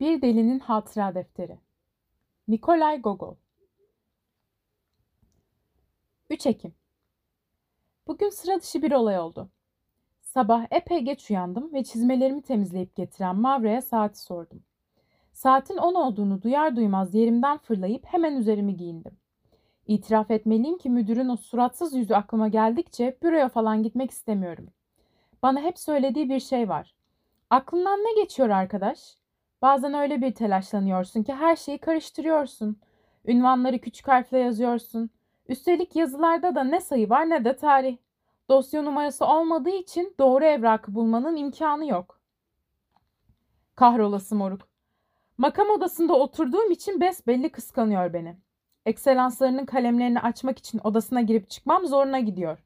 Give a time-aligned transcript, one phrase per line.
[0.00, 1.58] Bir Delinin Hatıra Defteri
[2.48, 3.34] Nikolay Gogol
[6.30, 6.74] 3 Ekim
[8.06, 9.50] Bugün sıra dışı bir olay oldu.
[10.20, 14.62] Sabah epey geç uyandım ve çizmelerimi temizleyip getiren Mavra'ya saati sordum.
[15.32, 19.16] Saatin 10 olduğunu duyar duymaz yerimden fırlayıp hemen üzerimi giyindim.
[19.86, 24.68] İtiraf etmeliyim ki müdürün o suratsız yüzü aklıma geldikçe büroya falan gitmek istemiyorum.
[25.42, 26.94] Bana hep söylediği bir şey var.
[27.50, 29.16] Aklından ne geçiyor arkadaş?
[29.62, 32.76] Bazen öyle bir telaşlanıyorsun ki her şeyi karıştırıyorsun.
[33.26, 35.10] Ünvanları küçük harfle yazıyorsun.
[35.48, 37.96] Üstelik yazılarda da ne sayı var ne de tarih.
[38.48, 42.20] Dosya numarası olmadığı için doğru evrakı bulmanın imkanı yok.
[43.74, 44.68] Kahrolası moruk.
[45.38, 48.36] Makam odasında oturduğum için besbelli kıskanıyor beni.
[48.86, 52.58] Ekselanslarının kalemlerini açmak için odasına girip çıkmam zoruna gidiyor.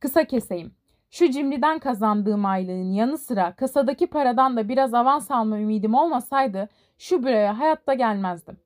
[0.00, 0.74] Kısa keseyim.
[1.12, 7.22] Şu cimriden kazandığım aylığın yanı sıra kasadaki paradan da biraz avans alma ümidim olmasaydı şu
[7.22, 8.56] büroya hayatta gelmezdim.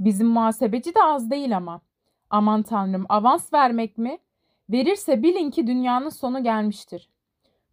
[0.00, 1.80] Bizim muhasebeci de az değil ama.
[2.30, 4.18] Aman tanrım avans vermek mi?
[4.70, 7.08] Verirse bilin ki dünyanın sonu gelmiştir.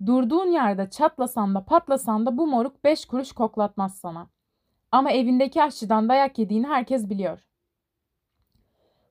[0.06, 4.28] Durduğun yerde çatlasan da patlasan da bu moruk beş kuruş koklatmaz sana.
[4.92, 7.48] Ama evindeki aşçıdan dayak yediğini herkes biliyor.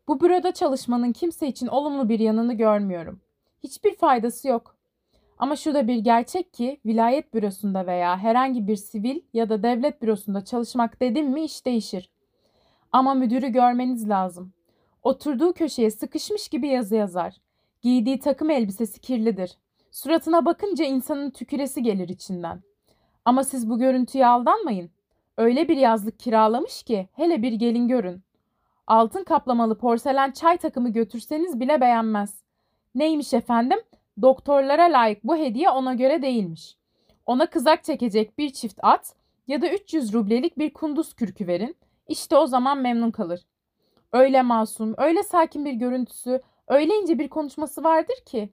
[0.09, 3.23] Bu büroda çalışmanın kimse için olumlu bir yanını görmüyorum.
[3.65, 4.77] Hiçbir faydası yok.
[5.39, 10.03] Ama şu da bir gerçek ki vilayet bürosunda veya herhangi bir sivil ya da devlet
[10.03, 12.11] bürosunda çalışmak dedim mi iş değişir.
[12.93, 14.53] Ama müdürü görmeniz lazım.
[15.03, 17.34] Oturduğu köşeye sıkışmış gibi yazı yazar.
[17.83, 19.59] Giydiği takım elbisesi kirlidir.
[19.91, 22.62] Suratına bakınca insanın tüküresi gelir içinden.
[23.25, 24.91] Ama siz bu görüntüye aldanmayın.
[25.39, 28.23] Öyle bir yazlık kiralamış ki hele bir gelin görün.
[28.87, 32.44] Altın kaplamalı porselen çay takımı götürseniz bile beğenmez.
[32.95, 33.78] Neymiş efendim?
[34.23, 36.77] Doktorlara layık bu hediye ona göre değilmiş.
[37.27, 39.14] Ona kızak çekecek bir çift at
[39.47, 41.77] ya da 300 rublelik bir kunduz kürkü verin.
[42.09, 43.41] İşte o zaman memnun kalır.
[44.12, 48.49] Öyle masum, öyle sakin bir görüntüsü, öyle ince bir konuşması vardır ki.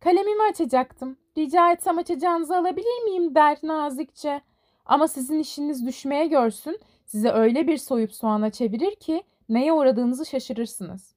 [0.00, 1.16] Kalemimi açacaktım.
[1.38, 4.40] Rica etsem açacağınızı alabilir miyim der nazikçe.
[4.86, 11.14] Ama sizin işiniz düşmeye görsün, size öyle bir soyup soğana çevirir ki neye uğradığınızı şaşırırsınız.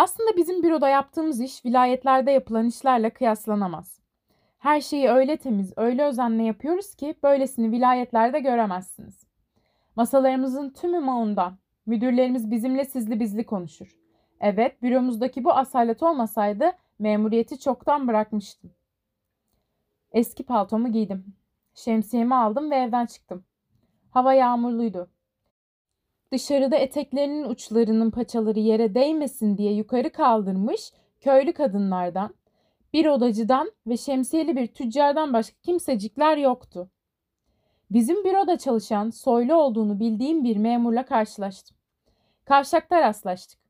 [0.00, 4.00] Aslında bizim büroda yaptığımız iş vilayetlerde yapılan işlerle kıyaslanamaz.
[4.58, 9.26] Her şeyi öyle temiz, öyle özenle yapıyoruz ki böylesini vilayetlerde göremezsiniz.
[9.96, 11.58] Masalarımızın tümü maundan.
[11.86, 13.96] Müdürlerimiz bizimle sizli bizli konuşur.
[14.40, 18.70] Evet, büromuzdaki bu asalet olmasaydı memuriyeti çoktan bırakmıştım.
[20.12, 21.34] Eski paltomu giydim.
[21.74, 23.44] Şemsiyemi aldım ve evden çıktım.
[24.10, 25.10] Hava yağmurluydu.
[26.32, 32.34] Dışarıda eteklerinin uçlarının paçaları yere değmesin diye yukarı kaldırmış köylü kadınlardan,
[32.92, 36.90] bir odacıdan ve şemsiyeli bir tüccardan başka kimsecikler yoktu.
[37.90, 41.76] Bizim büroda çalışan, soylu olduğunu bildiğim bir memurla karşılaştım.
[42.44, 43.60] Kavşakta rastlaştık.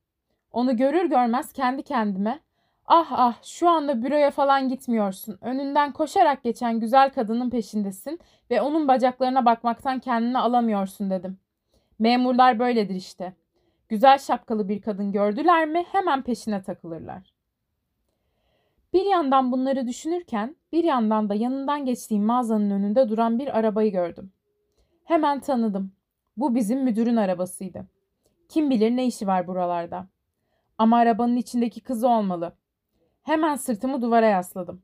[0.52, 2.40] Onu görür görmez kendi kendime
[2.86, 5.38] Ah ah şu anda büroya falan gitmiyorsun.
[5.40, 11.38] Önünden koşarak geçen güzel kadının peşindesin ve onun bacaklarına bakmaktan kendini alamıyorsun dedim.
[12.00, 13.32] Memurlar böyledir işte.
[13.88, 17.34] Güzel şapkalı bir kadın gördüler mi hemen peşine takılırlar.
[18.92, 24.32] Bir yandan bunları düşünürken bir yandan da yanından geçtiğim mağazanın önünde duran bir arabayı gördüm.
[25.04, 25.92] Hemen tanıdım.
[26.36, 27.86] Bu bizim müdürün arabasıydı.
[28.48, 30.06] Kim bilir ne işi var buralarda.
[30.78, 32.52] Ama arabanın içindeki kızı olmalı.
[33.22, 34.82] Hemen sırtımı duvara yasladım.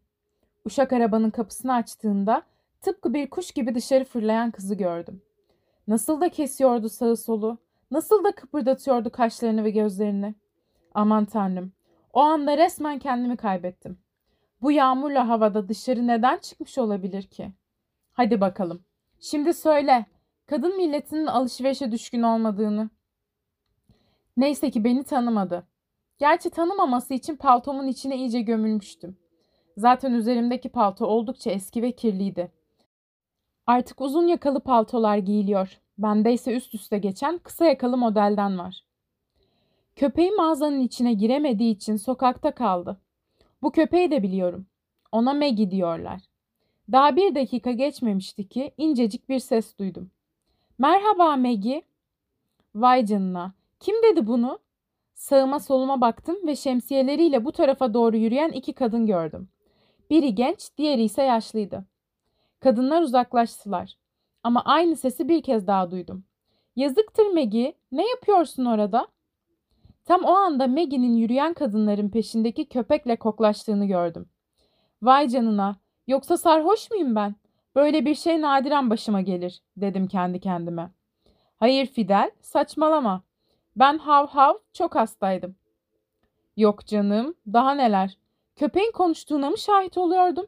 [0.65, 2.43] Uşak arabanın kapısını açtığında
[2.81, 5.23] tıpkı bir kuş gibi dışarı fırlayan kızı gördüm.
[5.89, 7.59] Nasıl da kesiyordu sağı solu,
[7.91, 10.35] nasıl da kıpırdatıyordu kaşlarını ve gözlerini.
[10.95, 11.73] Aman tanrım,
[12.13, 13.99] o anda resmen kendimi kaybettim.
[14.63, 17.53] Bu yağmurla havada dışarı neden çıkmış olabilir ki?
[18.13, 18.85] Hadi bakalım.
[19.21, 20.07] Şimdi söyle,
[20.47, 22.91] kadın milletinin alışverişe düşkün olmadığını.
[24.37, 25.67] Neyse ki beni tanımadı.
[26.19, 29.17] Gerçi tanımaması için paltomun içine iyice gömülmüştüm.
[29.77, 32.53] Zaten üzerimdeki palto oldukça eski ve kirliydi.
[33.67, 35.81] Artık uzun yakalı paltolar giyiliyor.
[35.99, 38.85] Bende ise üst üste geçen kısa yakalı modelden var.
[39.97, 43.01] Köpeği mağazanın içine giremediği için sokakta kaldı.
[43.63, 44.67] Bu köpeği de biliyorum.
[45.13, 46.21] Ona Maggie diyorlar.
[46.93, 50.11] Daha bir dakika geçmemişti ki incecik bir ses duydum.
[50.79, 51.83] Merhaba Maggie.
[52.75, 53.53] Vay canına.
[53.81, 54.59] Kim dedi bunu?
[55.15, 59.49] Sağıma soluma baktım ve şemsiyeleriyle bu tarafa doğru yürüyen iki kadın gördüm.
[60.11, 61.85] Biri genç, diğeri ise yaşlıydı.
[62.67, 63.97] Kadınlar uzaklaştılar.
[64.43, 66.25] Ama aynı sesi bir kez daha duydum.
[66.77, 69.09] Yazıktır Maggie, ne yapıyorsun orada?
[70.05, 74.29] Tam o anda Maggie'nin yürüyen kadınların peşindeki köpekle koklaştığını gördüm.
[75.03, 75.77] Vay canına,
[76.07, 77.35] yoksa sarhoş muyum ben?
[77.75, 80.91] Böyle bir şey nadiren başıma gelir, dedim kendi kendime.
[81.57, 83.23] Hayır Fidel, saçmalama.
[83.77, 85.57] Ben hav hav çok hastaydım.
[86.57, 88.19] Yok canım, daha neler.
[88.57, 90.47] Köpeğin konuştuğuna mı şahit oluyordum?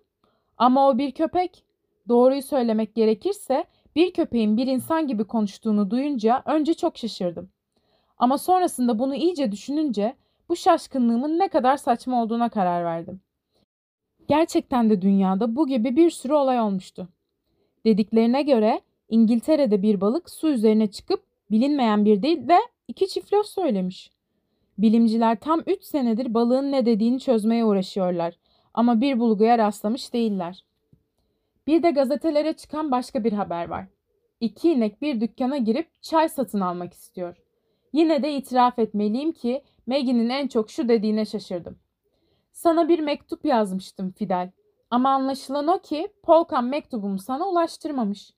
[0.56, 1.68] Ama o bir köpek.
[2.08, 3.64] Doğruyu söylemek gerekirse
[3.96, 7.50] bir köpeğin bir insan gibi konuştuğunu duyunca önce çok şaşırdım.
[8.19, 10.14] Ama sonrasında bunu iyice düşününce
[10.49, 13.20] bu şaşkınlığımın ne kadar saçma olduğuna karar verdim.
[14.28, 17.08] Gerçekten de dünyada bu gibi bir sürü olay olmuştu.
[17.84, 22.58] Dediklerine göre İngiltere'de bir balık su üzerine çıkıp bilinmeyen bir değil de
[22.88, 24.10] iki çift söylemiş.
[24.78, 28.34] Bilimciler tam 3 senedir balığın ne dediğini çözmeye uğraşıyorlar
[28.75, 30.64] ama bir bulguya rastlamış değiller.
[31.69, 33.87] Bir de gazetelere çıkan başka bir haber var.
[34.41, 37.37] İki inek bir dükkana girip çay satın almak istiyor.
[37.93, 41.79] Yine de itiraf etmeliyim ki Maggie'nin en çok şu dediğine şaşırdım.
[42.53, 44.50] Sana bir mektup yazmıştım Fidel.
[44.91, 48.31] Ama anlaşılan o ki Polkan mektubumu sana ulaştırmamış.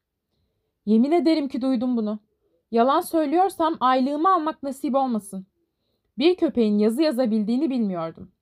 [0.87, 2.19] Yemin ederim ki duydum bunu.
[2.71, 5.47] Yalan söylüyorsam aylığımı almak nasip olmasın.
[6.19, 8.32] Bir köpeğin yazı yazabildiğini bilmiyordum.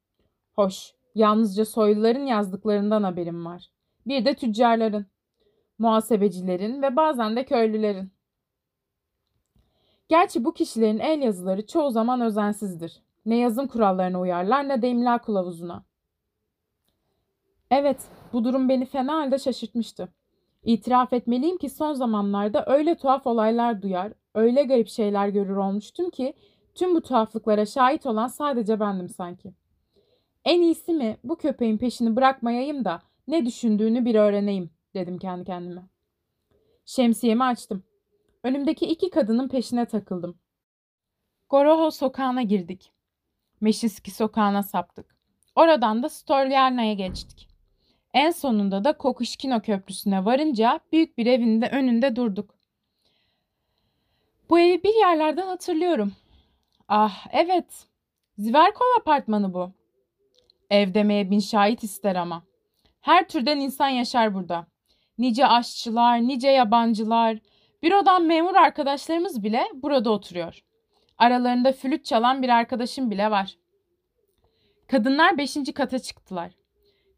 [0.57, 3.71] Hoş, yalnızca soyluların yazdıklarından haberim var.
[4.09, 5.07] Bir de tüccarların,
[5.79, 8.13] muhasebecilerin ve bazen de köylülerin.
[10.09, 13.03] Gerçi bu kişilerin el yazıları çoğu zaman özensizdir.
[13.27, 15.85] Ne yazım kurallarına uyarlar ne de imla kılavuzuna.
[17.71, 18.01] Evet,
[18.33, 20.09] bu durum beni fena halde şaşırtmıştı.
[20.65, 26.35] İtiraf etmeliyim ki son zamanlarda öyle tuhaf olaylar duyar, öyle garip şeyler görür olmuştum ki
[26.75, 29.53] tüm bu tuhaflıklara şahit olan sadece bendim sanki.
[30.45, 35.83] En iyisi mi bu köpeğin peşini bırakmayayım da ne düşündüğünü bir öğreneyim dedim kendi kendime.
[36.85, 37.83] Şemsiyemi açtım.
[38.43, 40.39] Önümdeki iki kadının peşine takıldım.
[41.49, 42.93] Goroho sokağına girdik.
[43.61, 45.17] Meşiski sokağına saptık.
[45.55, 47.49] Oradan da Stolyarna'ya geçtik.
[48.15, 52.55] En sonunda da Kokuşkino Köprüsü'ne varınca büyük bir evin de önünde durduk.
[54.51, 56.13] Bu evi bir yerlerden hatırlıyorum.
[56.89, 57.87] Ah evet.
[58.39, 59.73] Ziverkov apartmanı bu.
[60.71, 62.48] Ev demeye bin şahit ister ama.
[63.09, 64.67] Her türden insan yaşar burada.
[65.19, 67.39] Nice aşçılar, nice yabancılar,
[67.83, 70.61] bürodan memur arkadaşlarımız bile burada oturuyor.
[71.19, 73.59] Aralarında flüt çalan bir arkadaşım bile var.
[74.89, 76.53] Kadınlar beşinci kata çıktılar.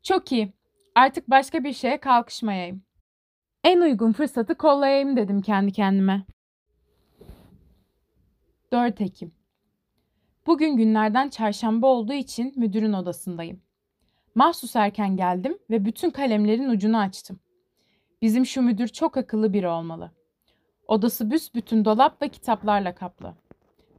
[0.02, 0.52] Çok iyi.
[0.94, 2.82] Artık başka bir şeye kalkışmayayım.
[3.64, 6.26] En uygun fırsatı kollayayım dedim kendi kendime.
[8.72, 9.34] 4 Ekim
[10.46, 13.69] Bugün günlerden çarşamba olduğu için müdürün odasındayım.
[14.34, 17.40] Mahsus erken geldim ve bütün kalemlerin ucunu açtım.
[18.22, 20.10] Bizim şu müdür çok akıllı biri olmalı.
[20.86, 23.34] Odası büsbütün dolap ve kitaplarla kaplı.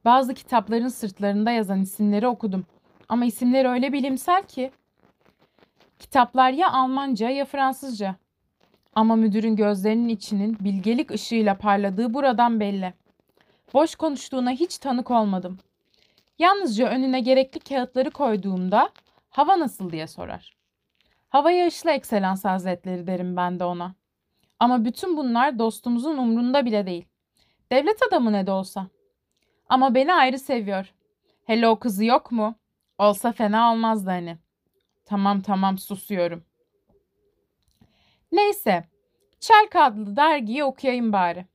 [0.06, 2.66] Bazı kitapların sırtlarında yazan isimleri okudum.
[3.10, 4.72] Ama isimler öyle bilimsel ki.
[6.00, 8.16] Kitaplar ya Almanca ya Fransızca.
[8.96, 12.94] Ama müdürün gözlerinin içinin bilgelik ışığıyla parladığı buradan belli.
[13.74, 15.60] Boş konuştuğuna hiç tanık olmadım.
[16.40, 18.90] Yalnızca önüne gerekli kağıtları koyduğumda
[19.32, 20.58] hava nasıl diye sorar.
[21.30, 23.96] Hava yağışlı ekselans hazretleri derim ben de ona.
[24.60, 27.06] Ama bütün bunlar dostumuzun umrunda bile değil.
[27.72, 28.88] Devlet adamı ne de olsa.
[29.70, 30.94] Ama beni ayrı seviyor.
[31.46, 32.56] Hele o kızı yok mu?
[32.98, 34.38] Olsa fena olmazdı hani.
[35.06, 36.44] Tamam tamam susuyorum.
[38.32, 38.84] Neyse.
[39.40, 41.46] Çelk adlı dergiyi okuyayım bari.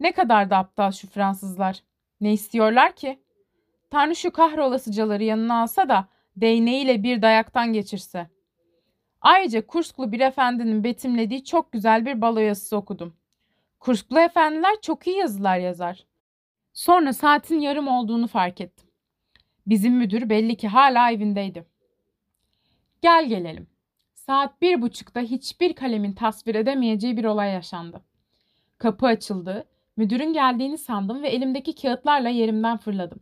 [0.00, 1.82] Ne kadar da aptal şu Fransızlar.
[2.20, 3.22] Ne istiyorlar ki?
[3.90, 8.28] Tanrı şu kahrolasıcaları yanına alsa da değneğiyle bir dayaktan geçirse.
[9.20, 13.16] Ayrıca Kursklu bir efendinin betimlediği çok güzel bir balo yazısı okudum.
[13.80, 16.06] Kursklu efendiler çok iyi yazılar yazar.
[16.72, 18.88] Sonra saatin yarım olduğunu fark ettim.
[19.66, 21.66] Bizim müdür belli ki hala evindeydi.
[23.02, 23.66] Gel gelelim.
[24.14, 28.04] Saat bir buçukta hiçbir kalemin tasvir edemeyeceği bir olay yaşandı.
[28.78, 33.20] Kapı açıldı, müdürün geldiğini sandım ve elimdeki kağıtlarla yerimden fırladım.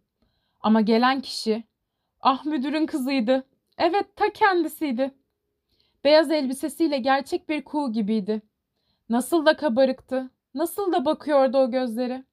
[0.61, 1.65] Ama gelen kişi,
[2.23, 3.47] ah müdürün kızıydı.
[3.79, 5.15] Evet ta kendisiydi.
[6.05, 8.43] Beyaz elbisesiyle gerçek bir kuğu gibiydi.
[9.09, 12.25] Nasıl da kabarıktı, nasıl da bakıyordu o gözleri.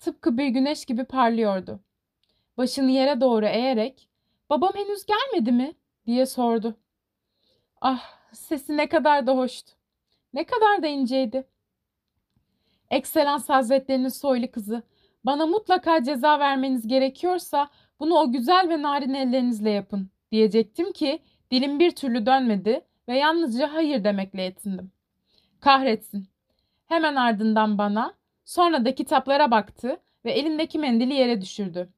[0.00, 1.80] Tıpkı bir güneş gibi parlıyordu.
[2.58, 4.08] Başını yere doğru eğerek,
[4.50, 5.74] babam henüz gelmedi mi?
[6.06, 6.76] diye sordu.
[7.80, 8.02] Ah,
[8.32, 9.72] sesi ne kadar da hoştu.
[10.34, 11.48] Ne kadar da inceydi.
[12.90, 14.82] Ekselans Hazretlerinin soylu kızı,
[15.24, 21.78] bana mutlaka ceza vermeniz gerekiyorsa bunu o güzel ve narin ellerinizle yapın diyecektim ki dilim
[21.80, 24.92] bir türlü dönmedi ve yalnızca hayır demekle yetindim.
[25.60, 26.28] Kahretsin.
[26.86, 28.14] Hemen ardından bana,
[28.44, 31.88] sonra da kitaplara baktı ve elindeki mendili yere düşürdü.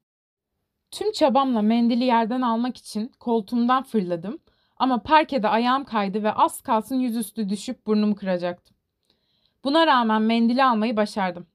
[0.91, 4.39] Tüm çabamla mendili yerden almak için koltuğumdan fırladım
[4.77, 8.75] Ama parkede ayağım kaydı ve az kalsın yüzüstü düşüp burnumu kıracaktım.
[9.63, 11.47] Buna rağmen mendili almayı başardım.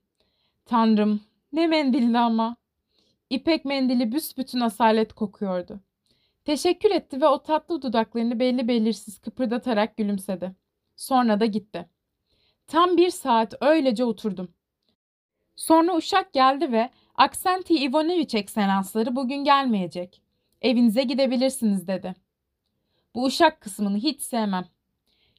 [0.67, 1.21] Tanrım
[1.53, 2.57] ne mendildi ama.
[3.31, 5.81] İpek mendili büsbütün asalet kokuyordu.
[6.45, 10.55] Teşekkür etti ve o tatlı dudaklarını belli belirsiz kıpırdatarak gülümsedi.
[10.97, 11.89] Sonra da gitti.
[12.67, 14.55] Tam bir saat öylece oturdum.
[15.57, 20.23] Sonra uşak geldi ve Aksenti Ivanoviç ekselansları bugün gelmeyecek.
[20.63, 22.15] Evinize gidebilirsiniz dedi.
[23.15, 24.65] Bu uşak kısmını hiç sevmem.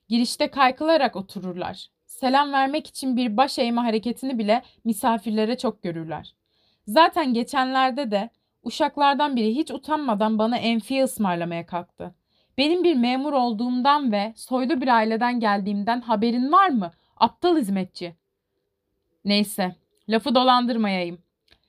[0.08, 1.90] Girişte kaykılarak otururlar.
[2.06, 6.36] Selam vermek için bir baş eğme hareketini bile misafirlere çok görürler.
[6.90, 8.30] Zaten geçenlerde de
[8.64, 12.16] uşaklardan biri hiç utanmadan bana enfiye ısmarlamaya kalktı.
[12.58, 16.92] Benim bir memur olduğumdan ve soylu bir aileden geldiğimden haberin var mı?
[17.18, 18.16] Aptal hizmetçi.
[19.26, 19.76] Neyse,
[20.10, 21.20] lafı dolandırmayayım.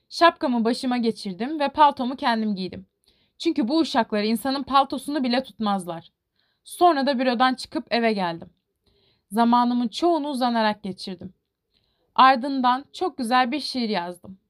[0.09, 2.85] Şapkamı başıma geçirdim ve paltomu kendim giydim.
[3.37, 6.11] Çünkü bu uşaklar insanın paltosunu bile tutmazlar.
[6.63, 8.49] Sonra da bürodan çıkıp eve geldim.
[9.31, 11.33] Zamanımın çoğunu uzanarak geçirdim.
[12.15, 14.40] Ardından çok güzel bir şiir yazdım.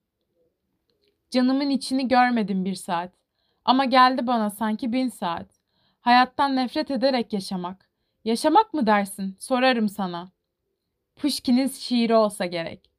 [1.32, 3.12] Canımın içini görmedim bir saat.
[3.66, 5.48] Ama geldi bana sanki bin saat.
[6.02, 7.90] Hayattan nefret ederek yaşamak.
[8.26, 9.36] Yaşamak mı dersin?
[9.40, 10.32] Sorarım sana.
[11.16, 12.90] Pushkin'in şiiri olsa gerek.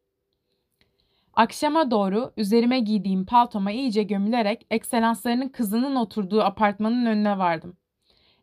[1.34, 7.76] Akşama doğru üzerime giydiğim paltoma iyice gömülerek ekselanslarının kızının oturduğu apartmanın önüne vardım.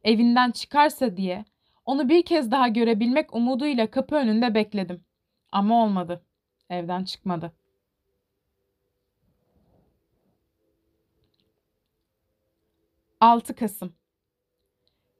[0.03, 1.45] Evinden çıkarsa diye
[1.85, 5.03] onu bir kez daha görebilmek umuduyla kapı önünde bekledim.
[5.51, 6.23] Ama olmadı.
[6.69, 7.53] Evden çıkmadı.
[13.19, 13.93] Altı Kasım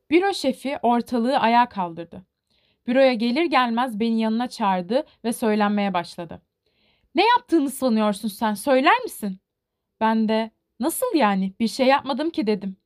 [0.10, 2.26] Büro şefi ortalığı ayağa kaldırdı.
[2.88, 6.42] Büroya gelir gelmez beni yanına çağırdı ve söylenmeye başladı.
[7.16, 9.40] Ne yaptığını sanıyorsun sen söyler misin?
[10.00, 12.78] Ben de nasıl yani bir şey yapmadım ki dedim.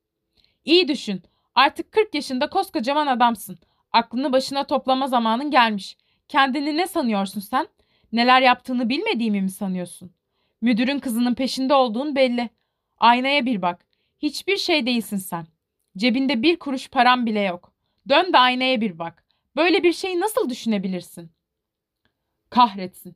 [0.65, 1.24] İyi düşün
[1.55, 3.60] artık 40 yaşında koskocaman adamsın.
[3.91, 5.98] Aklını başına toplama zamanın gelmiş.
[6.27, 7.67] Kendini ne sanıyorsun sen?
[8.12, 10.12] Neler yaptığını bilmediğimi mi sanıyorsun?
[10.62, 12.50] Müdürün kızının peşinde olduğun belli.
[12.98, 13.92] Aynaya bir bak.
[14.23, 15.45] Hiçbir şey değilsin sen.
[15.97, 17.73] Cebinde bir kuruş param bile yok.
[18.09, 19.23] Dön de aynaya bir bak.
[19.55, 21.31] Böyle bir şeyi nasıl düşünebilirsin?
[22.49, 23.15] Kahretsin.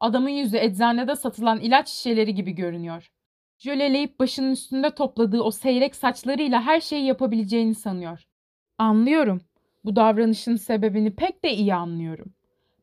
[0.00, 3.10] Adamın yüzü eczanede satılan ilaç şişeleri gibi görünüyor.
[3.58, 8.26] Jöleleyip başının üstünde topladığı o seyrek saçlarıyla her şeyi yapabileceğini sanıyor.
[8.78, 9.40] Anlıyorum.
[9.84, 12.32] Bu davranışın sebebini pek de iyi anlıyorum.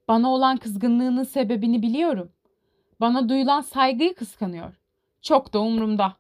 [0.07, 2.31] Bana olan kızgınlığının sebebini biliyorum.
[2.99, 4.79] Bana duyulan saygıyı kıskanıyor.
[5.21, 6.17] Çok da umurumda.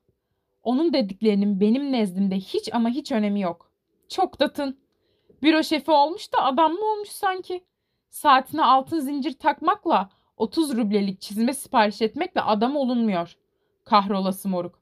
[0.67, 3.71] Onun dediklerinin benim nezdimde hiç ama hiç önemi yok.
[4.09, 4.79] Çok da tın.
[5.41, 7.63] Büro şefi olmuş da adam mı olmuş sanki?
[8.09, 13.37] Saatine altın zincir takmakla 30 rublelik çizme sipariş etmekle adam olunmuyor.
[13.85, 14.81] Kahrolası moruk.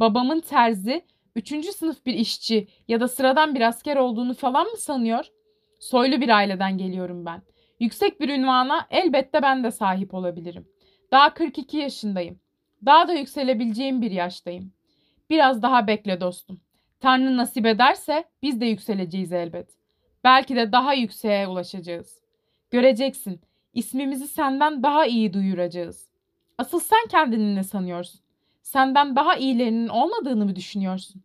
[0.00, 1.04] Babamın terzi,
[1.36, 5.26] üçüncü sınıf bir işçi ya da sıradan bir asker olduğunu falan mı sanıyor?
[5.80, 7.42] Soylu bir aileden geliyorum ben.
[7.80, 10.68] Yüksek bir ünvana elbette ben de sahip olabilirim.
[11.10, 12.40] Daha 42 yaşındayım.
[12.86, 14.72] Daha da yükselebileceğim bir yaştayım.
[15.32, 16.60] Biraz daha bekle dostum.
[17.00, 19.76] Tanrı nasip ederse biz de yükseleceğiz elbet.
[20.24, 22.22] Belki de daha yükseğe ulaşacağız.
[22.70, 23.40] Göreceksin.
[23.74, 26.08] İsmimizi senden daha iyi duyuracağız.
[26.58, 28.20] Asıl sen kendini ne sanıyorsun?
[28.62, 31.22] Senden daha iyilerinin olmadığını mı düşünüyorsun?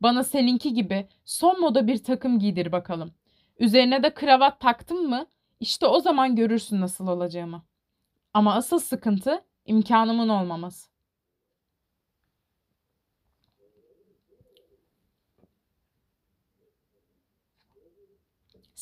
[0.00, 3.12] Bana seninki gibi son moda bir takım giydir bakalım.
[3.58, 5.26] Üzerine de kravat taktın mı?
[5.60, 7.62] İşte o zaman görürsün nasıl olacağımı.
[8.34, 10.91] Ama asıl sıkıntı imkanımın olmaması.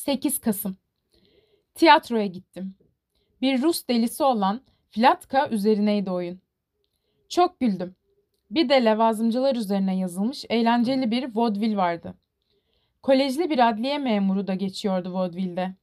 [0.01, 0.77] Sekiz Kasım
[1.75, 2.75] Tiyatroya gittim.
[3.41, 6.41] Bir Rus delisi olan Flatka üzerineydi oyun.
[7.29, 7.97] Çok güldüm.
[8.51, 12.15] Bir de levazımcılar üzerine yazılmış eğlenceli bir vodvil vardı.
[13.03, 15.75] Kolejli bir adliye memuru da geçiyordu vodvilde.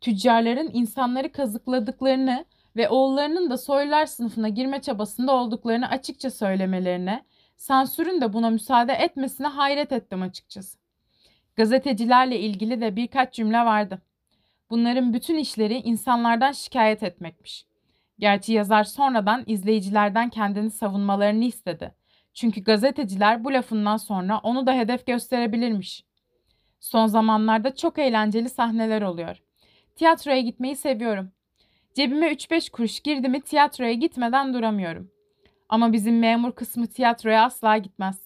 [0.00, 2.44] Tüccarların insanları kazıkladıklarını
[2.76, 7.24] ve oğullarının da soylular sınıfına girme çabasında olduklarını açıkça söylemelerine,
[7.56, 10.85] sansürün de buna müsaade etmesine hayret ettim açıkçası.
[11.56, 14.02] Gazetecilerle ilgili de birkaç cümle vardı.
[14.70, 17.66] Bunların bütün işleri insanlardan şikayet etmekmiş.
[18.18, 21.94] Gerçi yazar sonradan izleyicilerden kendini savunmalarını istedi.
[22.34, 26.04] Çünkü gazeteciler bu lafından sonra onu da hedef gösterebilirmiş.
[26.80, 29.42] Son zamanlarda çok eğlenceli sahneler oluyor.
[29.96, 31.32] Tiyatroya gitmeyi seviyorum.
[31.94, 35.10] Cebime 3-5 kuruş girdi mi tiyatroya gitmeden duramıyorum.
[35.68, 38.20] Ama bizim memur kısmı tiyatroya asla gitmez.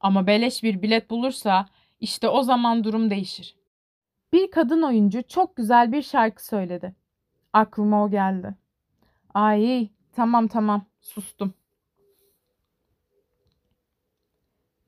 [0.00, 1.66] Ama beleş bir bilet bulursa
[2.00, 3.56] işte o zaman durum değişir.
[4.32, 6.94] Bir kadın oyuncu çok güzel bir şarkı söyledi.
[7.52, 8.54] Aklıma o geldi.
[9.34, 11.54] Ay tamam tamam sustum.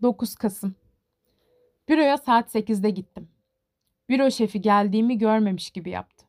[0.03, 0.75] 9 Kasım
[1.89, 3.29] Büroya saat 8'de gittim.
[4.09, 6.27] Büro şefi geldiğimi görmemiş gibi yaptı.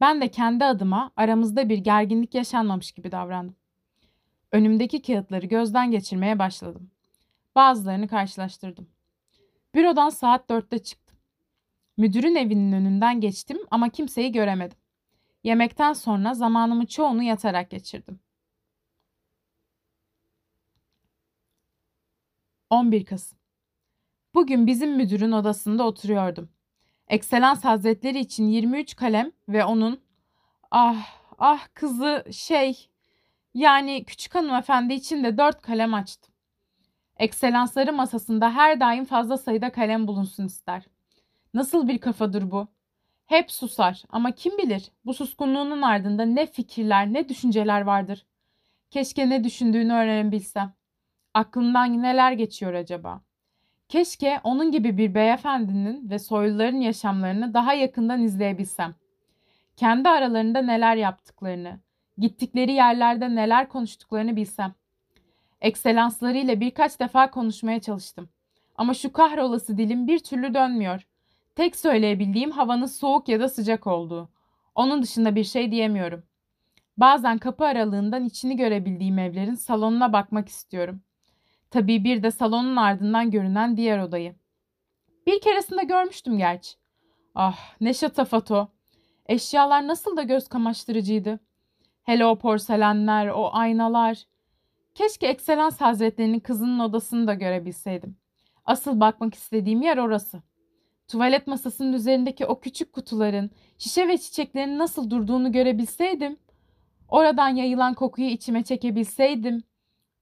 [0.00, 3.56] Ben de kendi adıma aramızda bir gerginlik yaşanmamış gibi davrandım.
[4.52, 6.90] Önümdeki kağıtları gözden geçirmeye başladım.
[7.54, 8.88] Bazılarını karşılaştırdım.
[9.74, 11.16] Bürodan saat 4'te çıktım.
[11.96, 14.78] Müdürün evinin önünden geçtim ama kimseyi göremedim.
[15.44, 18.20] Yemekten sonra zamanımı çoğunu yatarak geçirdim.
[22.70, 23.38] 11 Kasım
[24.34, 26.48] Bugün bizim müdürün odasında oturuyordum.
[27.08, 30.00] Ekselans Hazretleri için 23 kalem ve onun
[30.70, 31.06] ah
[31.38, 32.88] ah kızı şey
[33.54, 36.31] yani küçük hanımefendi için de 4 kalem açtım.
[37.18, 40.82] Ekselansları masasında her daim fazla sayıda kalem bulunsun ister.
[41.54, 42.68] Nasıl bir kafadır bu?
[43.26, 48.26] Hep susar ama kim bilir bu suskunluğunun ardında ne fikirler ne düşünceler vardır.
[48.90, 50.72] Keşke ne düşündüğünü öğrenebilsem.
[51.34, 53.20] Aklımdan neler geçiyor acaba?
[53.88, 58.94] Keşke onun gibi bir beyefendinin ve soyluların yaşamlarını daha yakından izleyebilsem.
[59.76, 61.80] Kendi aralarında neler yaptıklarını,
[62.18, 64.74] gittikleri yerlerde neler konuştuklarını bilsem.
[65.62, 68.28] Ekselanslarıyla birkaç defa konuşmaya çalıştım.
[68.76, 71.06] Ama şu kahrolası dilim bir türlü dönmüyor.
[71.54, 74.28] Tek söyleyebildiğim havanın soğuk ya da sıcak olduğu.
[74.74, 76.22] Onun dışında bir şey diyemiyorum.
[76.96, 81.00] Bazen kapı aralığından içini görebildiğim evlerin salonuna bakmak istiyorum.
[81.70, 84.34] Tabii bir de salonun ardından görünen diğer odayı.
[85.26, 86.72] Bir keresinde görmüştüm gerçi.
[87.34, 88.68] Ah ne şatafat o.
[89.26, 91.40] Eşyalar nasıl da göz kamaştırıcıydı.
[92.02, 94.31] Hele o porselenler, o aynalar.
[94.94, 98.16] Keşke Ekselans Hazretlerinin kızının odasını da görebilseydim.
[98.64, 100.42] Asıl bakmak istediğim yer orası.
[101.08, 106.36] Tuvalet masasının üzerindeki o küçük kutuların, şişe ve çiçeklerin nasıl durduğunu görebilseydim.
[107.08, 109.62] Oradan yayılan kokuyu içime çekebilseydim.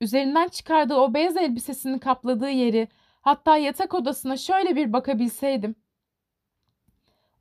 [0.01, 2.89] Üzerinden çıkardığı o beyaz elbisesini kapladığı yeri,
[3.21, 5.75] hatta yatak odasına şöyle bir bakabilseydim.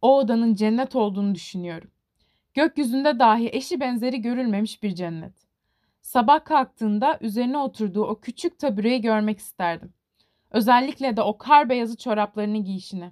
[0.02, 1.92] O odanın cennet olduğunu düşünüyorum.
[2.54, 5.49] Gökyüzünde dahi eşi benzeri görülmemiş bir cennet.
[6.02, 9.94] Sabah kalktığında üzerine oturduğu o küçük tabureyi görmek isterdim.
[10.52, 13.12] Özellikle de o kar beyazı çoraplarını giyişini.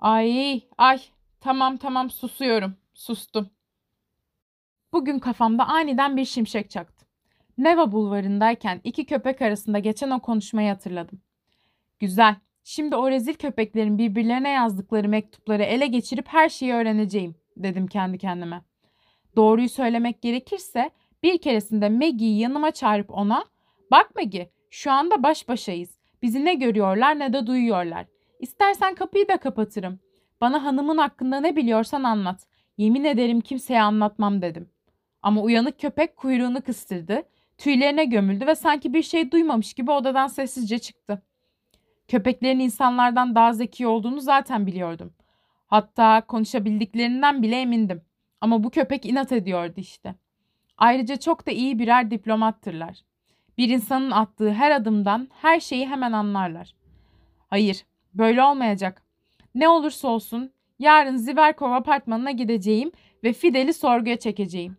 [0.00, 1.00] Ay, ay,
[1.40, 3.50] tamam tamam susuyorum, sustum.
[4.92, 7.06] Bugün kafamda aniden bir şimşek çaktı.
[7.58, 11.20] Neva bulvarındayken iki köpek arasında geçen o konuşmayı hatırladım.
[11.98, 18.18] Güzel, şimdi o rezil köpeklerin birbirlerine yazdıkları mektupları ele geçirip her şeyi öğreneceğim, dedim kendi
[18.18, 18.62] kendime.
[19.36, 20.90] Doğruyu söylemek gerekirse
[21.24, 23.44] bir keresinde Maggie'yi yanıma çağırıp ona
[23.90, 25.98] ''Bak Maggie, şu anda baş başayız.
[26.22, 28.06] Bizi ne görüyorlar ne de duyuyorlar.
[28.40, 30.00] İstersen kapıyı da kapatırım.
[30.40, 32.46] Bana hanımın hakkında ne biliyorsan anlat.
[32.78, 34.68] Yemin ederim kimseye anlatmam dedim.
[35.22, 37.22] Ama uyanık köpek kuyruğunu kıstırdı,
[37.58, 41.22] tüylerine gömüldü ve sanki bir şey duymamış gibi odadan sessizce çıktı.
[42.08, 45.12] Köpeklerin insanlardan daha zeki olduğunu zaten biliyordum.
[45.66, 48.02] Hatta konuşabildiklerinden bile emindim.
[48.40, 50.14] Ama bu köpek inat ediyordu işte.
[50.78, 53.04] Ayrıca çok da iyi birer diplomattırlar.
[53.58, 56.74] Bir insanın attığı her adımdan her şeyi hemen anlarlar.
[57.50, 57.84] Hayır,
[58.14, 59.02] böyle olmayacak.
[59.54, 62.92] Ne olursa olsun yarın Ziverkov apartmanına gideceğim
[63.24, 64.76] ve Fidel'i sorguya çekeceğim.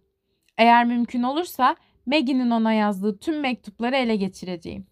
[0.57, 4.87] Eğer mümkün olursa Maggie'nin ona yazdığı tüm mektupları ele geçireceğim.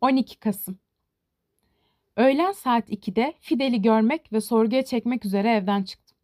[0.00, 0.78] ...12 Kasım
[2.18, 6.16] Öğlen saat 2'de Fidel'i görmek ve sorguya çekmek üzere evden çıktım.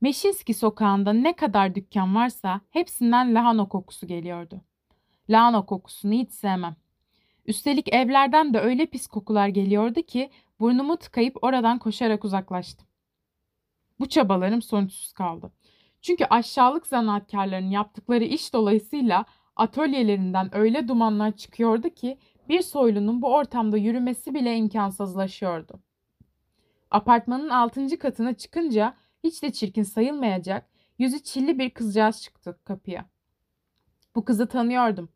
[0.00, 4.60] Meşinski sokağında ne kadar dükkan varsa hepsinden lahana kokusu geliyordu.
[5.30, 6.76] Lahana kokusunu hiç sevmem.
[7.46, 12.86] Üstelik evlerden de öyle pis kokular geliyordu ki burnumu tıkayıp oradan koşarak uzaklaştım.
[14.00, 15.52] Bu çabalarım sonuçsuz kaldı.
[16.02, 19.24] Çünkü aşağılık zanaatkarların yaptıkları iş dolayısıyla
[19.56, 22.18] atölyelerinden öyle dumanlar çıkıyordu ki
[22.50, 25.80] bir soylunun bu ortamda yürümesi bile imkansızlaşıyordu.
[26.90, 33.06] Apartmanın altıncı katına çıkınca hiç de çirkin sayılmayacak yüzü çilli bir kızcağız çıktı kapıya.
[34.14, 35.08] Bu kızı tanıyordum.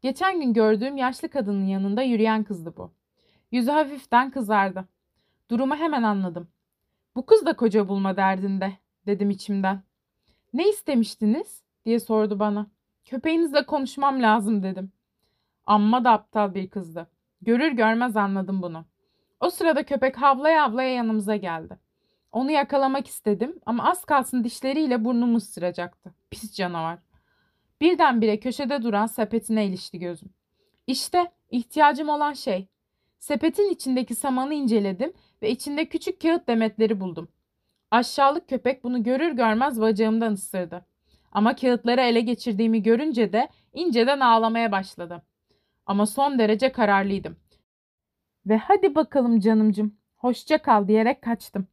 [0.00, 2.92] Geçen gün gördüğüm yaşlı kadının yanında yürüyen kızdı bu.
[3.52, 4.88] Yüzü hafiften kızardı.
[5.50, 6.48] Durumu hemen anladım.
[7.16, 8.72] Bu kız da koca bulma derdinde,
[9.06, 9.82] dedim içimden.
[10.52, 11.62] Ne istemiştiniz?
[11.84, 12.66] diye sordu bana.
[13.04, 14.92] Köpeğinizle konuşmam lazım dedim.
[15.66, 17.10] Amma da aptal bir kızdı.
[17.42, 18.84] Görür görmez anladım bunu.
[19.40, 21.78] O sırada köpek havlaya havlaya yanımıza geldi.
[22.32, 26.14] Onu yakalamak istedim ama az kalsın dişleriyle burnumu ısıracaktı.
[26.30, 26.98] Pis canavar.
[27.80, 30.30] Birdenbire köşede duran sepetine ilişti gözüm.
[30.86, 32.68] İşte ihtiyacım olan şey.
[33.18, 37.28] Sepetin içindeki samanı inceledim ve içinde küçük kağıt demetleri buldum.
[37.90, 40.86] Aşağılık köpek bunu görür görmez bacağımdan ısırdı.
[41.32, 45.22] Ama kağıtları ele geçirdiğimi görünce de inceden ağlamaya başladı.
[45.86, 47.36] Ama son derece kararlıydım.
[48.46, 51.66] Ve hadi bakalım canımcım, hoşça kal diyerek kaçtım.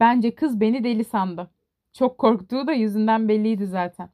[0.00, 1.50] Bence kız beni deli sandı.
[1.92, 4.10] Çok korktuğu da yüzünden belliydi zaten.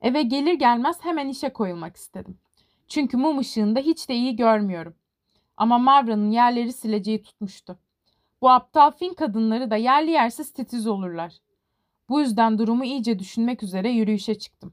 [0.00, 2.38] Eve gelir gelmez hemen işe koyulmak istedim.
[2.88, 4.94] Çünkü mum ışığında hiç de iyi görmüyorum.
[5.56, 7.78] Ama Mavra'nın yerleri sileceği tutmuştu.
[8.42, 11.38] Bu aptal fin kadınları da yerli yersiz titiz olurlar.
[12.08, 14.72] Bu yüzden durumu iyice düşünmek üzere yürüyüşe çıktım.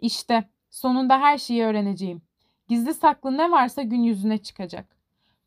[0.00, 2.22] İşte sonunda her şeyi öğreneceğim.
[2.68, 4.96] Gizli saklı ne varsa gün yüzüne çıkacak.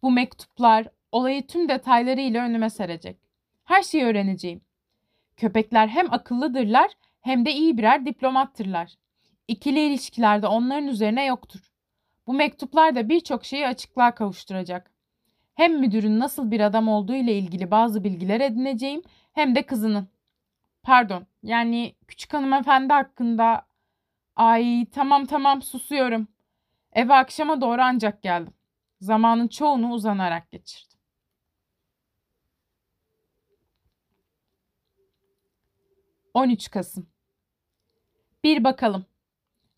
[0.02, 3.18] Bu mektuplar olayı tüm detaylarıyla önüme serecek.
[3.64, 4.62] Her şeyi öğreneceğim.
[5.38, 8.94] Köpekler hem akıllıdırlar hem de iyi birer diplomattırlar.
[9.48, 11.72] İkili ilişkilerde onların üzerine yoktur.
[12.28, 14.92] Bu mektuplar da birçok şeyi açıklığa kavuşturacak.
[15.56, 19.02] Hem müdürün nasıl bir adam olduğu ile ilgili bazı bilgiler edineceğim
[19.34, 20.08] hem de kızının.
[20.84, 23.66] Pardon, yani küçük hanımefendi hakkında...
[24.36, 26.28] Ay tamam tamam susuyorum.
[26.94, 28.54] Eve akşama doğru ancak geldim.
[29.02, 31.00] Zamanın çoğunu uzanarak geçirdim.
[36.34, 37.08] ...13 Kasım
[38.44, 39.06] Bir bakalım.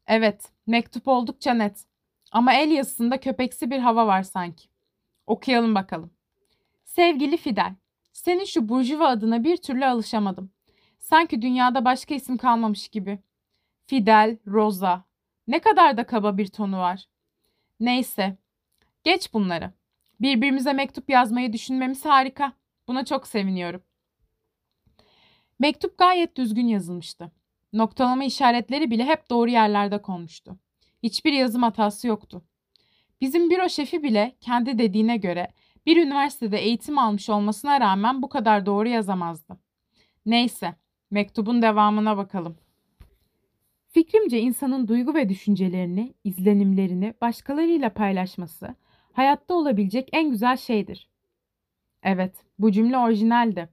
[0.08, 1.86] Evet, mektup oldukça net.
[2.32, 4.70] Ama el yazısında köpeksi bir hava var sanki.
[5.28, 6.12] Okuyalım bakalım.
[6.86, 7.76] Sevgili Fidel,
[8.14, 10.52] senin şu burjuva adına bir türlü alışamadım.
[11.00, 13.20] Sanki dünyada başka isim kalmamış gibi.
[13.88, 15.04] Fidel, Rosa.
[15.48, 17.06] Ne kadar da kaba bir tonu var.
[17.80, 18.38] Neyse.
[19.04, 19.74] Geç bunları.
[20.22, 22.54] Birbirimize mektup yazmayı düşünmemiz harika.
[22.88, 23.84] Buna çok seviniyorum.
[25.60, 27.32] Mektup gayet düzgün yazılmıştı.
[27.74, 30.58] Noktalama işaretleri bile hep doğru yerlerde konmuştu.
[31.04, 32.46] Hiçbir yazım hatası yoktu.
[33.22, 35.48] Bizim büro şefi bile kendi dediğine göre
[35.86, 39.58] bir üniversitede eğitim almış olmasına rağmen bu kadar doğru yazamazdı.
[40.26, 40.76] Neyse,
[41.12, 42.58] mektubun devamına bakalım.
[43.90, 48.76] Fikrimce insanın duygu ve düşüncelerini, izlenimlerini başkalarıyla paylaşması
[49.14, 51.10] hayatta olabilecek en güzel şeydir.
[52.04, 53.70] Evet, bu cümle orijinaldi.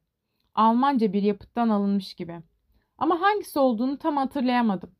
[0.54, 2.40] Almanca bir yapıttan alınmış gibi.
[2.98, 4.90] Ama hangisi olduğunu tam hatırlayamadım.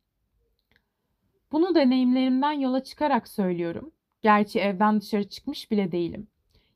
[1.51, 3.91] Bunu deneyimlerimden yola çıkarak söylüyorum.
[4.21, 6.27] Gerçi evden dışarı çıkmış bile değilim.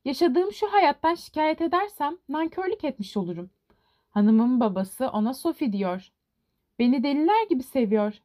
[0.06, 3.49] Yaşadığım şu hayattan şikayet edersem nankörlük etmiş olurum.
[4.10, 6.12] Hanımın babası ona Sophie diyor.
[6.80, 8.19] Beni deliler gibi seviyor.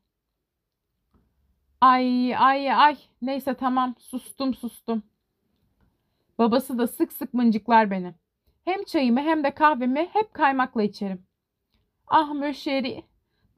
[1.85, 5.03] Ay ay ay neyse tamam sustum sustum.
[6.39, 8.15] Babası da sık sık mıncıklar beni.
[8.65, 11.27] Hem çayımı hem de kahvemi hep kaymakla içerim.
[12.07, 13.05] Ah Möşeri,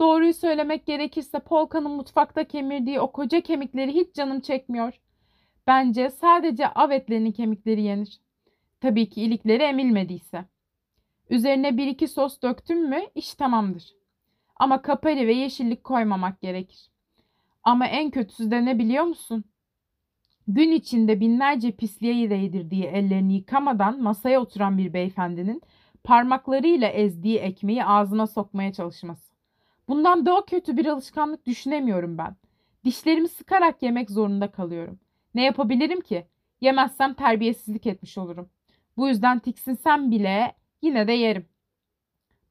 [0.01, 5.01] doğruyu söylemek gerekirse Polka'nın mutfakta kemirdiği o koca kemikleri hiç canım çekmiyor.
[5.67, 8.21] Bence sadece av etlerinin kemikleri yenir.
[8.81, 10.45] Tabii ki ilikleri emilmediyse.
[11.31, 13.95] Üzerine bir iki sos döktüm mü iş tamamdır.
[14.57, 16.96] Ama kapari ve yeşillik koymamak gerekir.
[17.67, 19.45] Ama en kötüsü de ne biliyor musun?
[20.49, 25.63] Gün içinde binlerce pisliğe değdirdiği ellerini yıkamadan masaya oturan bir beyefendinin
[26.05, 29.35] parmaklarıyla ezdiği ekmeği ağzına sokmaya çalışması.
[29.89, 32.37] Bundan daha kötü bir alışkanlık düşünemiyorum ben.
[32.85, 34.99] Dişlerimi sıkarak yemek zorunda kalıyorum.
[35.35, 36.27] Ne yapabilirim ki?
[36.61, 38.49] Yemezsem terbiyesizlik etmiş olurum.
[38.97, 41.47] Bu yüzden tiksinsem bile yine de yerim.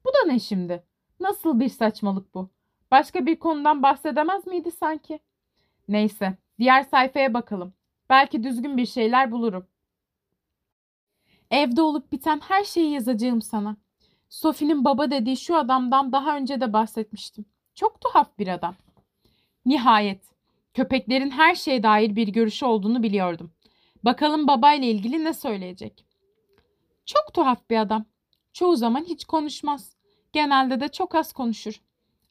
[0.04, 0.84] Bu da ne şimdi?
[1.20, 2.55] Nasıl bir saçmalık bu?
[2.90, 5.20] Başka bir konudan bahsedemez miydi sanki?
[5.88, 7.74] Neyse, diğer sayfaya bakalım.
[8.10, 9.66] Belki düzgün bir şeyler bulurum.
[11.50, 13.76] Evde olup biten her şeyi yazacağım sana.
[14.28, 17.44] Sophie'nin baba dediği şu adamdan daha önce de bahsetmiştim.
[17.74, 18.74] Çok tuhaf bir adam.
[19.66, 20.24] Nihayet,
[20.74, 23.52] köpeklerin her şeye dair bir görüşü olduğunu biliyordum.
[24.04, 26.04] Bakalım babayla ilgili ne söyleyecek.
[27.06, 28.04] Çok tuhaf bir adam.
[28.52, 29.96] Çoğu zaman hiç konuşmaz.
[30.32, 31.80] Genelde de çok az konuşur.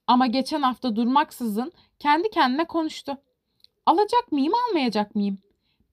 [0.07, 3.17] Ama geçen hafta durmaksızın kendi kendine konuştu.
[3.85, 5.37] Alacak mıyım, almayacak mıyım?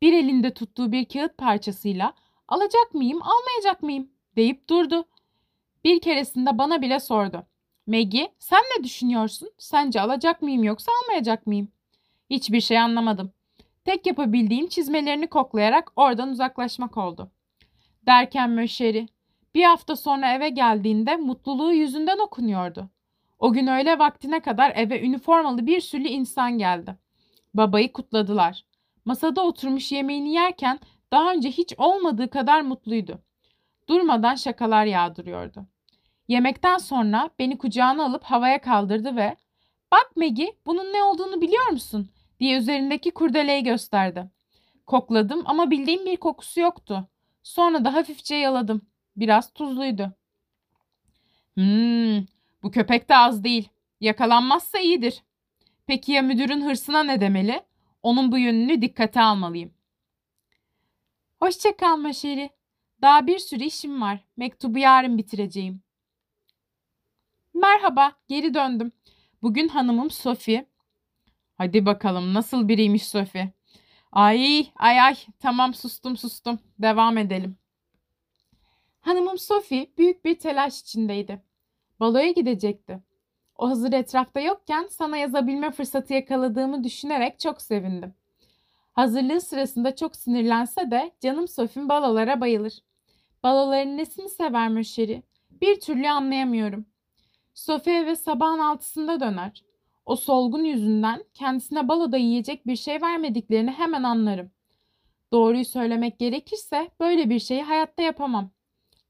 [0.03, 2.15] Bir elinde tuttuğu bir kağıt parçasıyla
[2.49, 5.05] alacak mıyım, almayacak mıyım deyip durdu.
[5.85, 7.47] Bir keresinde bana bile sordu.
[7.87, 9.51] Maggie, sen ne düşünüyorsun?
[9.59, 11.69] Sence alacak mıyım yoksa almayacak mıyım?
[12.31, 13.33] Hiçbir şey anlamadım.
[13.85, 17.31] Tek yapabildiğim çizmelerini koklayarak oradan uzaklaşmak oldu.
[18.07, 19.09] Derken Möşeri,
[19.55, 22.91] bir hafta sonra eve geldiğinde mutluluğu yüzünden okunuyordu.
[23.43, 26.97] O gün öğle vaktine kadar eve üniformalı bir sürü insan geldi.
[27.55, 28.65] Babayı kutladılar.
[29.05, 30.81] Masada oturmuş yemeğini yerken
[31.13, 33.23] daha önce hiç olmadığı kadar mutluydu.
[33.89, 35.67] Durmadan şakalar yağdırıyordu.
[36.29, 39.37] Yemekten sonra beni kucağına alıp havaya kaldırdı ve
[39.93, 42.09] ''Bak Maggie bunun ne olduğunu biliyor musun?''
[42.41, 44.31] diye üzerindeki kurdeleyi gösterdi.
[44.87, 47.09] Kokladım ama bildiğim bir kokusu yoktu.
[47.43, 48.83] Sonra da hafifçe yaladım.
[49.17, 50.13] Biraz tuzluydu.
[51.55, 52.25] Hmm,
[52.63, 53.69] bu köpek de az değil.
[54.01, 55.23] Yakalanmazsa iyidir.
[55.87, 57.63] Peki ya müdürün hırsına ne demeli?
[58.03, 59.75] Onun bu yönünü dikkate almalıyım.
[61.39, 62.51] Hoşça kal Maşeri.
[63.03, 64.25] Daha bir sürü işim var.
[64.37, 65.83] Mektubu yarın bitireceğim.
[67.55, 68.93] Merhaba, geri döndüm.
[69.43, 70.67] Bugün hanımım Sophie.
[71.59, 73.53] Hadi bakalım nasıl biriymiş Sophie.
[74.13, 76.59] Ay ay ay tamam sustum sustum.
[76.79, 77.57] Devam edelim.
[79.01, 81.43] Hanımım Sophie büyük bir telaş içindeydi.
[82.03, 82.99] Baloya gidecekti.
[83.59, 88.15] O hazır etrafta yokken sana yazabilme fırsatı yakaladığımı düşünerek çok sevindim.
[88.93, 92.79] Hazırlığı sırasında çok sinirlense de canım Sophie'm balolara bayılır.
[93.43, 95.23] Baloların nesini sever Möşeri?
[95.51, 96.87] Bir türlü anlayamıyorum.
[97.55, 99.65] Sophie eve sabahın altısında döner.
[100.07, 104.51] O solgun yüzünden kendisine baloda yiyecek bir şey vermediklerini hemen anlarım.
[105.33, 108.51] Doğruyu söylemek gerekirse böyle bir şeyi hayatta yapamam.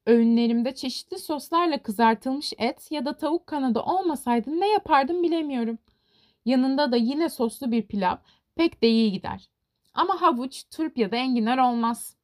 [0.06, 5.78] Öğünlerimde çeşitli soslarla kızartılmış et ya da tavuk kanadı olmasaydı ne yapardım bilemiyorum.
[6.44, 8.16] Yanında da yine soslu bir pilav
[8.54, 9.48] pek de iyi gider.
[9.94, 12.16] Ama havuç, turp ya da enginar olmaz.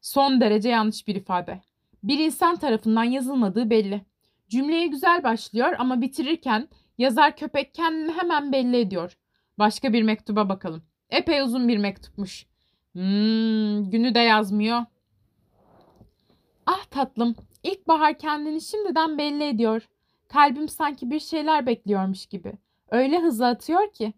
[0.00, 1.60] Son derece yanlış bir ifade.
[2.02, 4.02] Bir insan tarafından yazılmadığı belli.
[4.48, 9.16] Cümleye güzel başlıyor ama bitirirken yazar köpek kendini hemen belli ediyor.
[9.58, 10.82] Başka bir mektuba bakalım.
[11.10, 12.46] Epey uzun bir mektupmuş.
[12.92, 14.84] Hmm, günü de yazmıyor.
[16.72, 19.88] Ah tatlım, ilkbahar kendini şimdiden belli ediyor.
[20.28, 22.52] Kalbim sanki bir şeyler bekliyormuş gibi.
[22.90, 24.12] Öyle hızlı atıyor ki.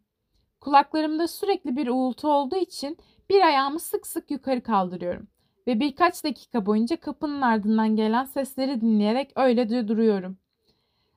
[0.61, 2.99] Kulaklarımda sürekli bir uğultu olduğu için
[3.31, 5.29] bir ayağımı sık sık yukarı kaldırıyorum.
[5.67, 10.39] Ve birkaç dakika boyunca kapının ardından gelen sesleri dinleyerek öylece duruyorum.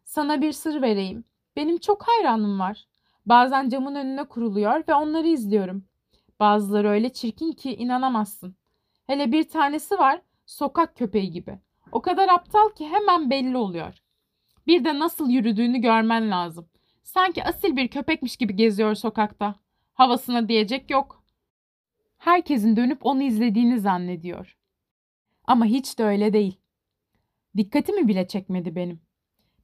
[0.03, 1.23] Sana bir sır vereyim.
[1.55, 2.87] Benim çok hayranım var.
[3.25, 5.85] Bazen camın önüne kuruluyor ve onları izliyorum.
[6.39, 8.55] Bazıları öyle çirkin ki inanamazsın.
[9.07, 11.59] Hele bir tanesi var, sokak köpeği gibi.
[11.91, 13.93] O kadar aptal ki hemen belli oluyor.
[14.67, 16.69] Bir de nasıl yürüdüğünü görmen lazım.
[17.03, 19.55] Sanki asil bir köpekmiş gibi geziyor sokakta.
[19.93, 21.23] Havasına diyecek yok.
[22.17, 24.57] Herkesin dönüp onu izlediğini zannediyor.
[25.43, 26.57] Ama hiç de öyle değil.
[27.57, 29.01] Dikkatimi bile çekmedi benim.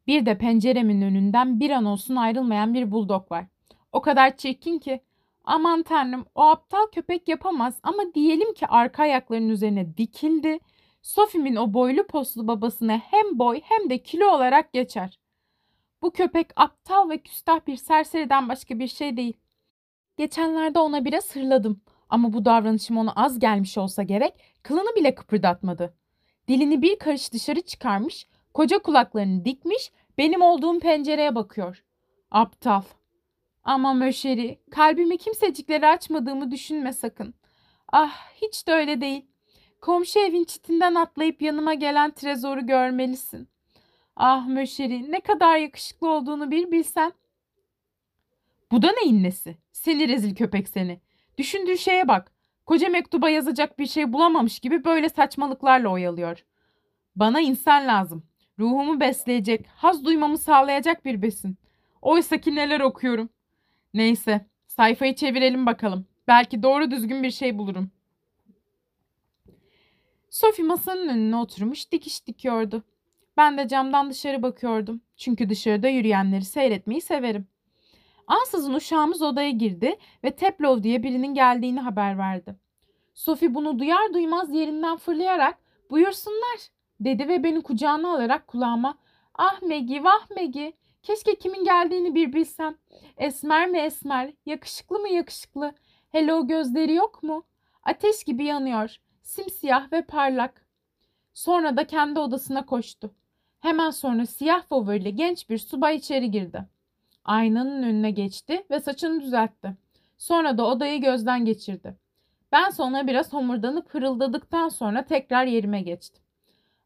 [0.07, 3.45] Bir de penceremin önünden bir an olsun ayrılmayan bir buldog var.
[3.91, 5.01] O kadar çirkin ki.
[5.43, 10.59] Aman tanrım o aptal köpek yapamaz ama diyelim ki arka ayaklarının üzerine dikildi.
[11.01, 15.19] Sophie'min o boylu poslu babasına hem boy hem de kilo olarak geçer.
[16.01, 19.37] Bu köpek aptal ve küstah bir serseriden başka bir şey değil.
[20.17, 24.33] Geçenlerde ona biraz hırladım ama bu davranışım ona az gelmiş olsa gerek
[24.63, 25.93] kılını bile kıpırdatmadı.
[26.47, 31.83] Dilini bir karış dışarı çıkarmış, koca kulaklarını dikmiş, benim olduğum pencereye bakıyor.
[32.31, 32.81] Aptal.
[33.63, 37.33] Ama Möşeri, kalbimi kimseciklere açmadığımı düşünme sakın.
[37.91, 39.30] Ah, hiç de öyle değil.
[39.81, 43.47] Komşu evin çitinden atlayıp yanıma gelen trezoru görmelisin.
[44.15, 47.13] Ah Möşeri, ne kadar yakışıklı olduğunu bir bilsen.
[48.71, 49.57] Bu da neyin nesi?
[49.71, 50.99] Seni rezil köpek seni.
[51.37, 52.31] Düşündüğü şeye bak.
[52.65, 56.45] Koca mektuba yazacak bir şey bulamamış gibi böyle saçmalıklarla oyalıyor.
[57.15, 58.23] Bana insan lazım.
[58.59, 61.57] Ruhumu besleyecek, haz duymamı sağlayacak bir besin.
[62.01, 63.29] Oysa ki neler okuyorum.
[63.93, 66.05] Neyse, sayfayı çevirelim bakalım.
[66.27, 67.91] Belki doğru düzgün bir şey bulurum.
[70.31, 72.83] Sophie masanın önüne oturmuş dikiş dikiyordu.
[73.37, 75.01] Ben de camdan dışarı bakıyordum.
[75.17, 77.47] Çünkü dışarıda yürüyenleri seyretmeyi severim.
[78.27, 82.55] Ansızın uşağımız odaya girdi ve Teplov diye birinin geldiğini haber verdi.
[83.13, 85.57] Sophie bunu duyar duymaz yerinden fırlayarak
[85.89, 86.59] buyursunlar
[86.99, 88.97] dedi ve beni kucağına alarak kulağıma
[89.35, 92.75] ah Megi vah Megi keşke kimin geldiğini bir bilsem.
[93.17, 95.73] Esmer mi esmer yakışıklı mı yakışıklı
[96.09, 97.43] hele o gözleri yok mu?
[97.83, 98.97] Ateş gibi yanıyor
[99.31, 100.65] simsiyah ve parlak.
[101.33, 103.11] Sonra da kendi odasına koştu.
[103.59, 106.65] Hemen sonra siyah favorili genç bir subay içeri girdi.
[107.25, 109.77] Aynanın önüne geçti ve saçını düzeltti.
[110.17, 111.97] Sonra da odayı gözden geçirdi.
[112.51, 116.23] Ben sonra biraz homurdanıp hırıldadıktan sonra tekrar yerime geçtim.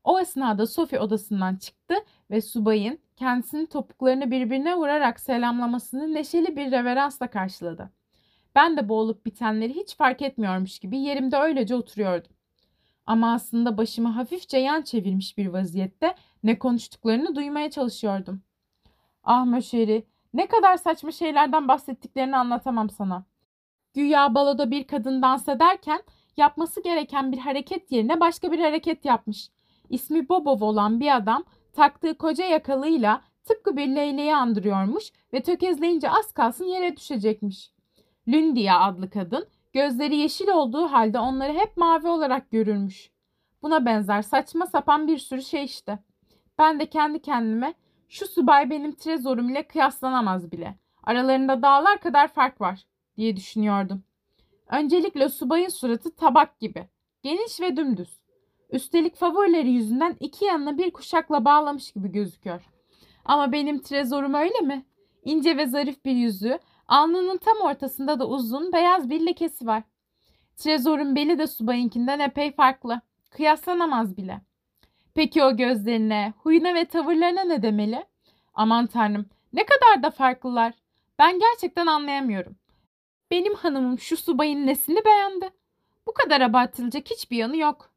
[0.03, 1.95] O esnada Sophie odasından çıktı
[2.31, 7.91] ve subayın kendisinin topuklarını birbirine vurarak selamlamasını neşeli bir reveransla karşıladı.
[8.55, 12.34] Ben de boğulup bitenleri hiç fark etmiyormuş gibi yerimde öylece oturuyordum.
[13.05, 18.41] Ama aslında başımı hafifçe yan çevirmiş bir vaziyette ne konuştuklarını duymaya çalışıyordum.
[19.23, 23.25] Ah Möşeri, ne kadar saçma şeylerden bahsettiklerini anlatamam sana.
[23.93, 26.03] Güya baloda bir kadın dans ederken
[26.37, 29.49] yapması gereken bir hareket yerine başka bir hareket yapmış.
[29.89, 36.31] İsmi Bobov olan bir adam taktığı koca yakalıyla tıpkı bir leyleği andırıyormuş ve tökezleyince az
[36.31, 37.71] kalsın yere düşecekmiş.
[38.27, 43.11] Lündia adlı kadın gözleri yeşil olduğu halde onları hep mavi olarak görürmüş.
[43.61, 45.99] Buna benzer saçma sapan bir sürü şey işte.
[46.57, 47.73] Ben de kendi kendime
[48.09, 50.75] şu subay benim trezorum ile kıyaslanamaz bile.
[51.03, 52.85] Aralarında dağlar kadar fark var
[53.17, 54.03] diye düşünüyordum.
[54.67, 56.89] Öncelikle subayın suratı tabak gibi.
[57.23, 58.19] Geniş ve dümdüz.
[58.69, 62.71] Üstelik favorileri yüzünden iki yanına bir kuşakla bağlamış gibi gözüküyor.
[63.25, 64.85] Ama benim trezorum öyle mi?
[65.25, 69.83] İnce ve zarif bir yüzü, alnının tam ortasında da uzun beyaz bir lekesi var.
[70.57, 73.01] Trezor'un beli de subayınkinden epey farklı.
[73.29, 74.41] Kıyaslanamaz bile.
[75.13, 78.05] Peki o gözlerine, huyuna ve tavırlarına ne demeli?
[78.53, 80.73] Aman tanrım ne kadar da farklılar.
[81.19, 82.55] Ben gerçekten anlayamıyorum.
[83.31, 85.49] Benim hanımım şu subayın nesini beğendi?
[86.07, 87.91] Bu kadar abartılacak hiçbir yanı yok.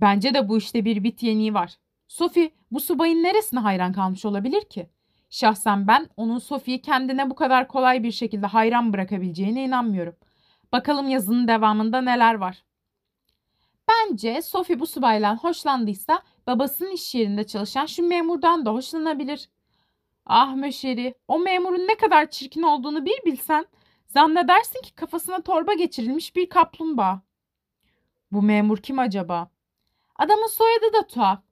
[0.00, 1.78] Bence de bu işte bir bit yeniği var.
[2.08, 4.90] Sophie bu subayın neresine hayran kalmış olabilir ki?
[5.32, 10.16] Şahsen ben onun Sophie'yi kendine bu kadar kolay bir şekilde hayran bırakabileceğine inanmıyorum.
[10.72, 12.64] Bakalım yazının devamında neler var.
[13.88, 19.48] Bence Sophie bu subayla hoşlandıysa babasının iş yerinde çalışan şu memurdan da hoşlanabilir.
[20.26, 23.66] Ah Möşeri, o memurun ne kadar çirkin olduğunu bir bilsen,
[24.06, 27.22] zannedersin ki kafasına torba geçirilmiş bir kaplumbağa.
[28.32, 29.50] Bu memur kim acaba?
[30.16, 31.42] Adamın soyadı da tuhaf.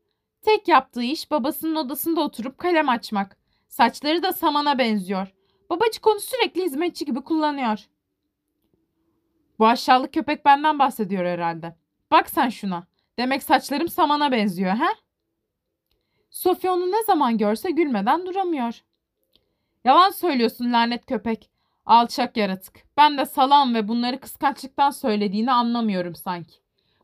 [0.42, 3.39] Tek yaptığı iş babasının odasında oturup kalem açmak.
[3.70, 5.34] Saçları da samana benziyor.
[5.70, 7.78] Babacık onu sürekli hizmetçi gibi kullanıyor.
[9.58, 11.76] Bu aşağılık köpek benden bahsediyor herhalde.
[12.10, 12.86] Bak sen şuna.
[13.18, 14.88] Demek saçlarım samana benziyor he?
[16.30, 18.80] Sofya onu ne zaman görse gülmeden duramıyor.
[19.84, 21.50] Yalan söylüyorsun lanet köpek.
[21.86, 22.84] Alçak yaratık.
[22.96, 26.54] Ben de salam ve bunları kıskançlıktan söylediğini anlamıyorum sanki.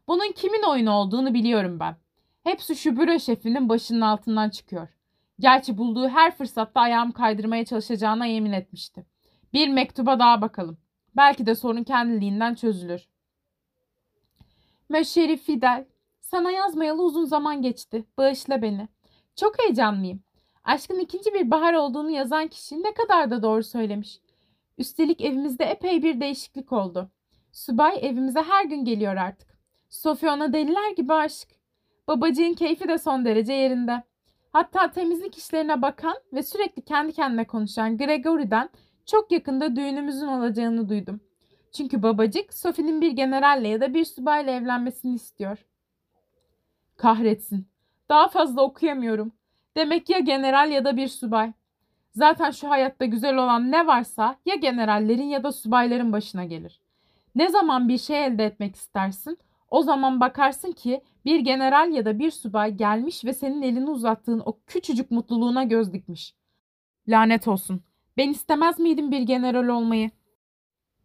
[0.09, 1.97] Bunun kimin oyunu olduğunu biliyorum ben.
[2.45, 4.96] Hepsi şu büro şefinin başının altından çıkıyor.
[5.39, 9.07] Gerçi bulduğu her fırsatta ayağımı kaydırmaya çalışacağına yemin etmişti.
[9.53, 10.79] Bir mektuba daha bakalım.
[11.17, 13.09] Belki de sorun kendiliğinden çözülür.
[14.89, 15.85] Möşeri Fidel,
[16.21, 18.05] sana yazmayalı uzun zaman geçti.
[18.19, 18.89] Bağışla beni.
[19.37, 20.23] Çok heyecanlıyım.
[20.65, 24.21] Aşkın ikinci bir bahar olduğunu yazan kişi ne kadar da doğru söylemiş.
[24.79, 27.11] Üstelik evimizde epey bir değişiklik oldu.
[27.53, 29.59] Subay evimize her gün geliyor artık.
[29.91, 31.49] Sofya ona deliler gibi aşık.
[32.09, 34.03] Babacığın keyfi de son derece yerinde.
[34.53, 38.71] Hatta temizlik işlerine bakan ve sürekli kendi kendine konuşan Gregory'den
[39.07, 41.21] çok yakında düğünümüzün olacağını duydum.
[41.73, 45.67] Çünkü babacık Sophie'nin bir generalle ya da bir subayla evlenmesini istiyor.
[46.97, 47.67] Kahretsin.
[48.09, 49.33] Daha fazla okuyamıyorum.
[49.77, 51.53] Demek ya general ya da bir subay.
[52.13, 56.81] Zaten şu hayatta güzel olan ne varsa ya generallerin ya da subayların başına gelir.
[57.35, 59.39] Ne zaman bir şey elde etmek istersin,
[59.71, 64.43] o zaman bakarsın ki bir general ya da bir subay gelmiş ve senin elini uzattığın
[64.45, 66.35] o küçücük mutluluğuna göz dikmiş.
[67.09, 67.81] Lanet olsun.
[68.17, 70.11] Ben istemez miydim bir general olmayı?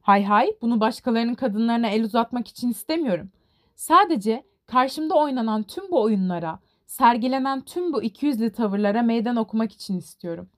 [0.01, 3.31] Hay hay, bunu başkalarının kadınlarına el uzatmak için istemiyorum.
[3.75, 10.49] Sadece karşımda oynanan tüm bu oyunlara, sergilenen tüm bu ikiyüzlü tavırlara meydan okumak için istiyorum.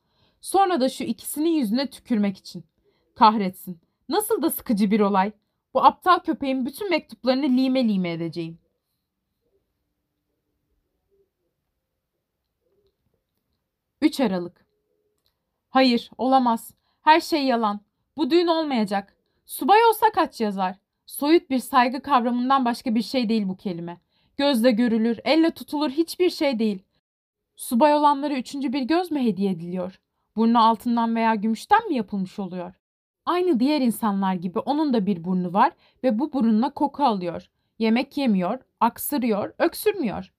[0.41, 2.63] Sonra da şu ikisinin yüzüne tükürmek için.
[3.15, 3.79] Kahretsin.
[4.09, 5.31] Nasıl da sıkıcı bir olay.
[5.73, 8.57] Bu aptal köpeğin bütün mektuplarını lime lime edeceğim.
[14.03, 14.65] 3 Aralık
[15.69, 16.73] Hayır, olamaz.
[17.01, 17.79] Her şey yalan.
[18.17, 19.17] Bu düğün olmayacak.
[19.45, 20.75] Subay olsa kaç yazar?
[21.05, 24.01] Soyut bir saygı kavramından başka bir şey değil bu kelime.
[24.37, 26.83] Gözle görülür, elle tutulur hiçbir şey değil.
[27.55, 29.99] Subay olanlara üçüncü bir göz mü hediye ediliyor?
[30.35, 32.73] Burnu altından veya gümüşten mi yapılmış oluyor?
[33.25, 35.71] Aynı diğer insanlar gibi onun da bir burnu var
[36.03, 37.49] ve bu burunla koku alıyor.
[37.79, 40.33] Yemek yemiyor, aksırıyor, öksürmüyor.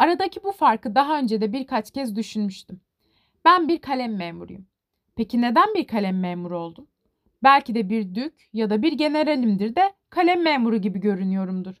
[0.00, 2.80] Aradaki bu farkı daha önce de birkaç kez düşünmüştüm.
[3.44, 4.66] Ben bir kalem memuruyum.
[5.16, 6.86] Peki neden bir kalem memuru oldum?
[7.42, 11.74] Belki de bir dük ya da bir generalimdir de kalem memuru gibi görünüyorumdur.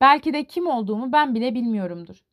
[0.00, 2.24] Belki de kim olduğumu ben bile bilmiyorumdur.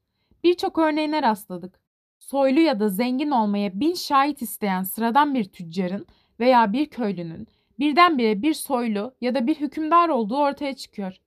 [0.44, 1.80] Birçok örneğine rastladık.
[2.20, 6.06] Soylu ya da zengin olmaya bin şahit isteyen sıradan bir tüccarın
[6.40, 7.48] veya bir köylünün
[7.80, 11.18] birdenbire bir soylu ya da bir hükümdar olduğu ortaya çıkıyor.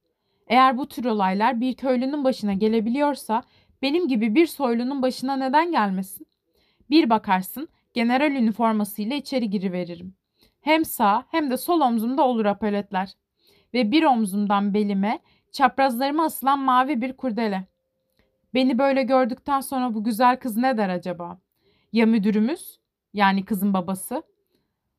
[0.47, 3.43] Eğer bu tür olaylar bir köylünün başına gelebiliyorsa
[3.85, 6.27] benim gibi bir soylunun başına neden gelmesin?
[6.91, 10.15] Bir bakarsın general üniformasıyla içeri giriveririm.
[10.61, 13.13] Hem sağ hem de sol omzumda olur apoletler.
[13.75, 15.19] Ve bir omzumdan belime
[15.53, 17.65] çaprazlarıma asılan mavi bir kurdele.
[18.55, 21.41] Beni böyle gördükten sonra bu güzel kız ne der acaba?
[21.93, 22.81] Ya müdürümüz?
[23.13, 24.23] Yani kızın babası?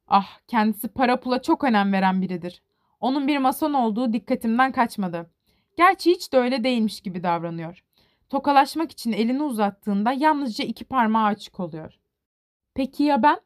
[0.07, 2.61] Ah kendisi para pula çok önem veren biridir.
[2.99, 5.29] Onun bir mason olduğu dikkatimden kaçmadı.
[5.77, 7.84] Gerçi hiç de öyle değilmiş gibi davranıyor.
[8.29, 11.99] Tokalaşmak için elini uzattığında yalnızca iki parmağı açık oluyor.
[12.73, 13.39] Peki ya ben?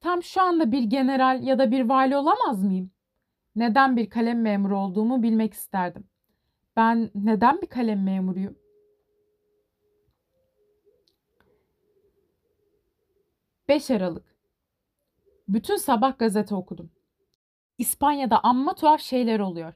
[0.00, 2.90] Tam şu anda bir general ya da bir vali olamaz mıyım?
[3.56, 6.04] Neden bir kalem memuru olduğumu bilmek isterdim.
[6.76, 8.56] Ben neden bir kalem memuruyum?
[13.68, 14.36] Beş Aralık
[15.48, 16.90] Bütün sabah gazete okudum.
[17.78, 19.74] İspanya'da amma tuhaf şeyler oluyor.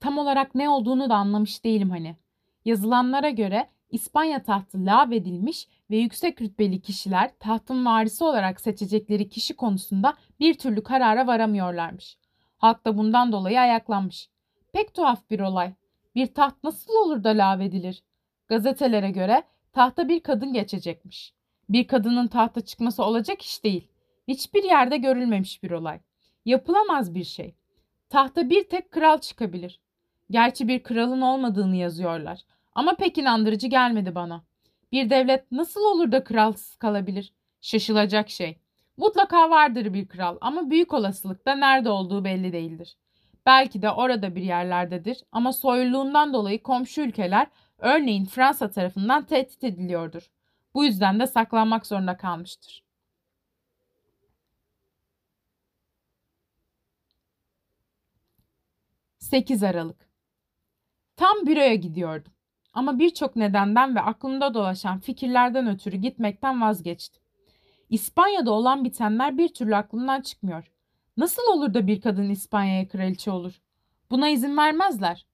[0.00, 2.16] Tam olarak ne olduğunu da anlamış değilim hani.
[2.64, 10.14] Yazılanlara göre İspanya tahtı lağvedilmiş ve yüksek rütbeli kişiler tahtın varisi olarak seçecekleri kişi konusunda
[10.40, 12.18] bir türlü karara varamıyorlarmış.
[12.56, 14.28] Halk da bundan dolayı ayaklanmış.
[14.72, 15.72] Pek tuhaf bir olay.
[16.14, 18.02] Bir taht nasıl olur da lağvedilir?
[18.48, 19.42] Gazetelere göre
[19.72, 21.34] tahta bir kadın geçecekmiş.
[21.68, 23.88] Bir kadının tahta çıkması olacak iş değil.
[24.28, 26.00] Hiçbir yerde görülmemiş bir olay.
[26.44, 27.54] Yapılamaz bir şey.
[28.10, 29.80] Tahta bir tek kral çıkabilir.
[30.30, 32.40] Gerçi bir kralın olmadığını yazıyorlar.
[32.74, 34.44] Ama pek inandırıcı gelmedi bana.
[34.92, 37.32] Bir devlet nasıl olur da kralsız kalabilir?
[37.60, 38.58] Şaşılacak şey.
[38.96, 42.96] Mutlaka vardır bir kral ama büyük olasılıkta nerede olduğu belli değildir.
[43.46, 47.46] Belki de orada bir yerlerdedir ama soyluluğundan dolayı komşu ülkeler
[47.78, 50.30] örneğin Fransa tarafından tehdit ediliyordur.
[50.74, 52.84] Bu yüzden de saklanmak zorunda kalmıştır.
[59.20, 60.08] ...8 Aralık
[61.16, 62.33] Tam büroya gidiyordum.
[62.74, 67.22] Ama birçok nedenden ve aklımda dolaşan fikirlerden ötürü gitmekten vazgeçtim.
[67.90, 70.70] İspanya'da olan bitenler bir türlü aklımdan çıkmıyor.
[71.16, 73.60] Nasıl olur da bir kadın İspanya'ya kraliçe olur?
[74.10, 75.26] Buna izin vermezler.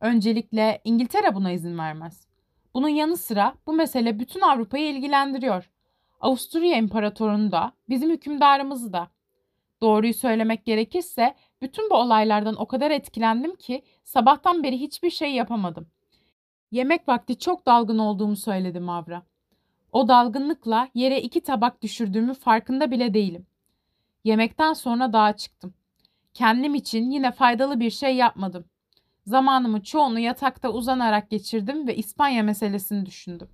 [0.00, 2.26] Öncelikle İngiltere buna izin vermez.
[2.74, 5.70] Bunun yanı sıra bu mesele bütün Avrupa'yı ilgilendiriyor.
[6.20, 9.08] Avusturya İmparatorunu da, bizim hükümdarımızı da.
[9.80, 15.86] Doğruyu söylemek gerekirse bütün bu olaylardan o kadar etkilendim ki sabahtan beri hiçbir şey yapamadım.
[16.70, 19.22] Yemek vakti çok dalgın olduğumu söyledi Mavra.
[19.92, 23.46] O dalgınlıkla yere iki tabak düşürdüğümü farkında bile değilim.
[24.24, 25.74] Yemekten sonra dağa çıktım.
[26.34, 28.64] Kendim için yine faydalı bir şey yapmadım.
[29.26, 33.48] Zamanımı çoğunu yatakta uzanarak geçirdim ve İspanya meselesini düşündüm.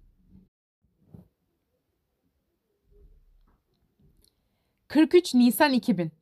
[4.89, 6.12] 43 Nisan 2000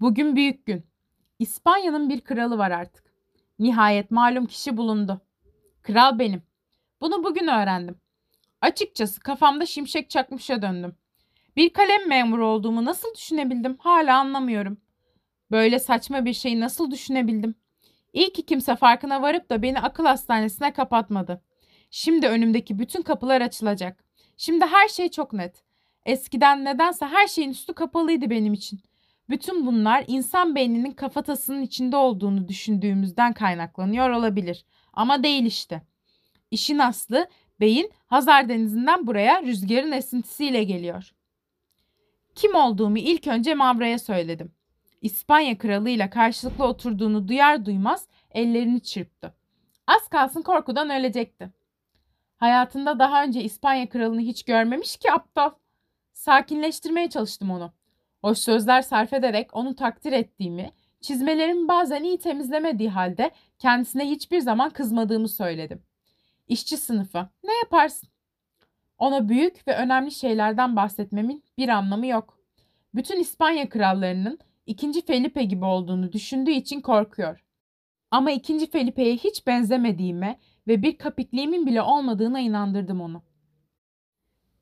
[0.00, 0.86] Bugün büyük gün.
[1.38, 3.04] İspanya'nın bir kralı var artık.
[3.58, 5.20] Nihayet malum kişi bulundu.
[5.82, 6.42] Kral benim.
[7.00, 8.00] Bunu bugün öğrendim.
[8.60, 10.96] Açıkçası kafamda şimşek çakmışa döndüm.
[11.56, 14.78] Bir kalem memuru olduğumu nasıl düşünebildim hala anlamıyorum.
[15.50, 17.54] Böyle saçma bir şeyi nasıl düşünebildim?
[18.12, 21.42] İyi ki kimse farkına varıp da beni akıl hastanesine kapatmadı.
[21.90, 24.04] Şimdi önümdeki bütün kapılar açılacak.
[24.36, 25.62] Şimdi her şey çok net.
[26.06, 28.80] Eskiden nedense her şeyin üstü kapalıydı benim için.
[29.30, 34.64] Bütün bunlar insan beyninin kafatasının içinde olduğunu düşündüğümüzden kaynaklanıyor olabilir.
[34.98, 35.82] Ama değil işte.
[36.50, 37.26] İşin aslı
[37.60, 41.14] beyin Hazar Denizi'nden buraya rüzgarın esintisiyle geliyor.
[42.34, 44.52] Kim olduğumu ilk önce Mavra'ya söyledim.
[45.02, 49.34] İspanya kralıyla karşılıklı oturduğunu duyar duymaz ellerini çırptı.
[49.86, 51.52] Az kalsın korkudan ölecekti.
[52.36, 55.50] Hayatında daha önce İspanya kralını hiç görmemiş ki aptal.
[56.12, 57.72] Sakinleştirmeye çalıştım onu.
[58.20, 64.70] Hoş sözler sarf ederek onu takdir ettiğimi, çizmelerimi bazen iyi temizlemediği halde kendisine hiçbir zaman
[64.70, 65.82] kızmadığımı söyledim.
[66.48, 67.28] İşçi sınıfı.
[67.44, 68.08] Ne yaparsın?
[68.98, 72.38] Ona büyük ve önemli şeylerden bahsetmemin bir anlamı yok.
[72.94, 77.44] Bütün İspanya krallarının ikinci Felipe gibi olduğunu düşündüğü için korkuyor.
[78.10, 83.22] Ama ikinci Felipe'ye hiç benzemediğime ve bir kapikliğimin bile olmadığına inandırdım onu.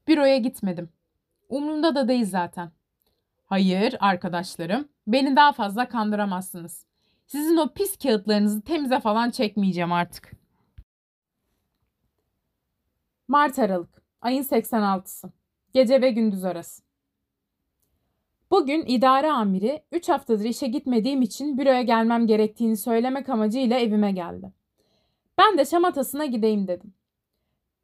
[0.09, 0.89] Büroya gitmedim.
[1.49, 2.71] Umrumda da değil zaten.
[3.47, 6.86] Hayır arkadaşlarım, beni daha fazla kandıramazsınız.
[7.27, 10.33] Sizin o pis kağıtlarınızı temize falan çekmeyeceğim artık.
[13.29, 15.33] Mart Aralık, ayın 86'sı.
[15.73, 16.83] Gece ve gündüz arası.
[18.51, 24.53] Bugün idare amiri 3 haftadır işe gitmediğim için büroya gelmem gerektiğini söylemek amacıyla evime geldi.
[25.39, 26.95] Ben de şamatasına gideyim dedim.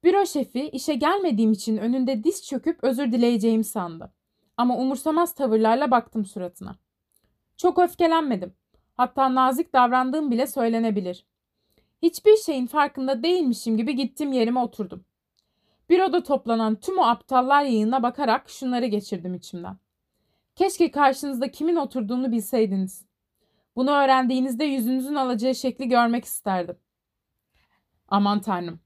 [0.05, 4.13] Büro şefi işe gelmediğim için önünde diz çöküp özür dileyeceğimi sandı.
[4.57, 6.77] Ama umursamaz tavırlarla baktım suratına.
[7.57, 8.55] Çok öfkelenmedim.
[8.97, 11.27] Hatta nazik davrandığım bile söylenebilir.
[12.03, 15.05] Hiçbir şeyin farkında değilmişim gibi gittim yerime oturdum.
[15.91, 19.77] Büroda toplanan tüm o aptallar yayına bakarak şunları geçirdim içimden.
[20.57, 23.07] Keşke karşınızda kimin oturduğunu bilseydiniz.
[23.77, 26.77] Bunu öğrendiğinizde yüzünüzün alacağı şekli görmek isterdim.
[28.09, 28.81] Aman tanrım.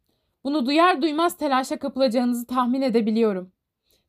[0.45, 3.53] Bunu duyar duymaz telaşa kapılacağınızı tahmin edebiliyorum.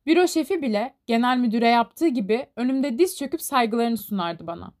[0.06, 4.77] Büro şefi bile genel müdüre yaptığı gibi önümde diz çöküp saygılarını sunardı bana.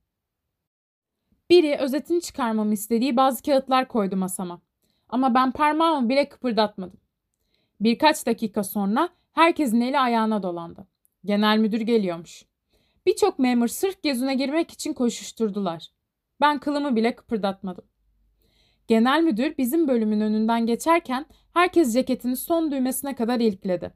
[1.50, 4.60] Biri özetini çıkarmamı istediği bazı kağıtlar koydu masama.
[5.08, 7.00] Ama ben parmağımı bile kıpırdatmadım.
[7.80, 10.86] Birkaç dakika sonra herkesin eli ayağına dolandı.
[11.24, 12.44] Genel müdür geliyormuş.
[13.06, 15.88] Birçok memur sırf gezine girmek için koşuşturdular.
[16.40, 17.84] Ben kılımı bile kıpırdatmadım.
[18.88, 23.94] Genel müdür bizim bölümün önünden geçerken herkes ceketini son düğmesine kadar ilikledi.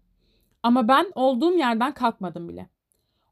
[0.63, 2.69] Ama ben olduğum yerden kalkmadım bile.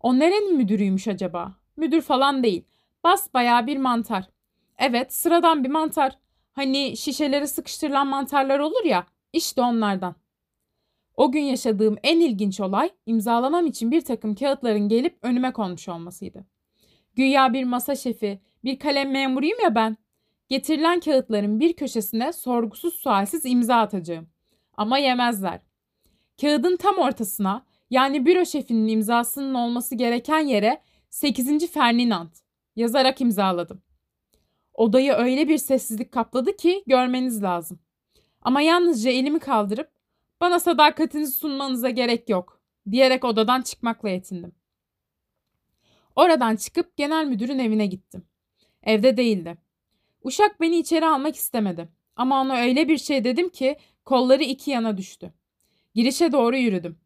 [0.01, 1.55] O nerenin müdürüymüş acaba?
[1.77, 2.65] Müdür falan değil.
[3.05, 4.31] Bas bayağı bir mantar.
[4.79, 6.19] Evet sıradan bir mantar.
[6.53, 10.15] Hani şişelere sıkıştırılan mantarlar olur ya işte onlardan.
[11.17, 16.47] O gün yaşadığım en ilginç olay imzalamam için bir takım kağıtların gelip önüme konmuş olmasıydı.
[17.17, 19.97] Güya bir masa şefi, bir kalem memuruyum ya ben.
[20.49, 24.29] Getirilen kağıtların bir köşesine sorgusuz sualsiz imza atacağım.
[24.77, 25.61] Ama yemezler.
[26.41, 31.73] Kağıdın tam ortasına yani büro şefinin imzasının olması gereken yere 8.
[31.73, 32.31] Ferdinand
[32.77, 33.83] yazarak imzaladım.
[34.75, 37.79] Odayı öyle bir sessizlik kapladı ki görmeniz lazım.
[38.43, 39.91] Ama yalnızca elimi kaldırıp
[40.41, 42.61] bana sadakatinizi sunmanıza gerek yok
[42.91, 44.53] diyerek odadan çıkmakla yetindim.
[46.17, 48.25] Oradan çıkıp genel müdürün evine gittim.
[48.83, 49.59] Evde değildi.
[50.23, 51.89] Uşak beni içeri almak istemedi.
[52.17, 55.33] Ama ona öyle bir şey dedim ki kolları iki yana düştü.
[55.95, 56.99] Girişe doğru yürüdüm.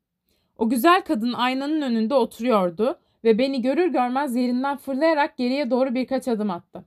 [0.56, 6.28] O güzel kadın aynanın önünde oturuyordu ve beni görür görmez yerinden fırlayarak geriye doğru birkaç
[6.28, 6.84] adım attı.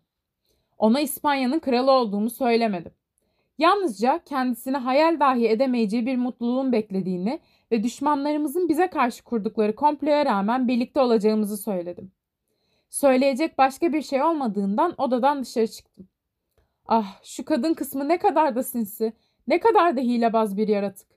[0.77, 2.91] Ona İspanya'nın kralı olduğumu söylemedim.
[3.57, 7.39] Yalnızca kendisine hayal dahi edemeyeceği bir mutluluğun beklediğini
[7.71, 12.11] ve düşmanlarımızın bize karşı kurdukları komploya rağmen birlikte olacağımızı söyledim.
[12.89, 16.07] Söyleyecek başka bir şey olmadığından odadan dışarı çıktım.
[16.87, 19.13] Ah şu kadın kısmı ne kadar da sinsi,
[19.47, 21.07] ne kadar da hilebaz bir yaratık.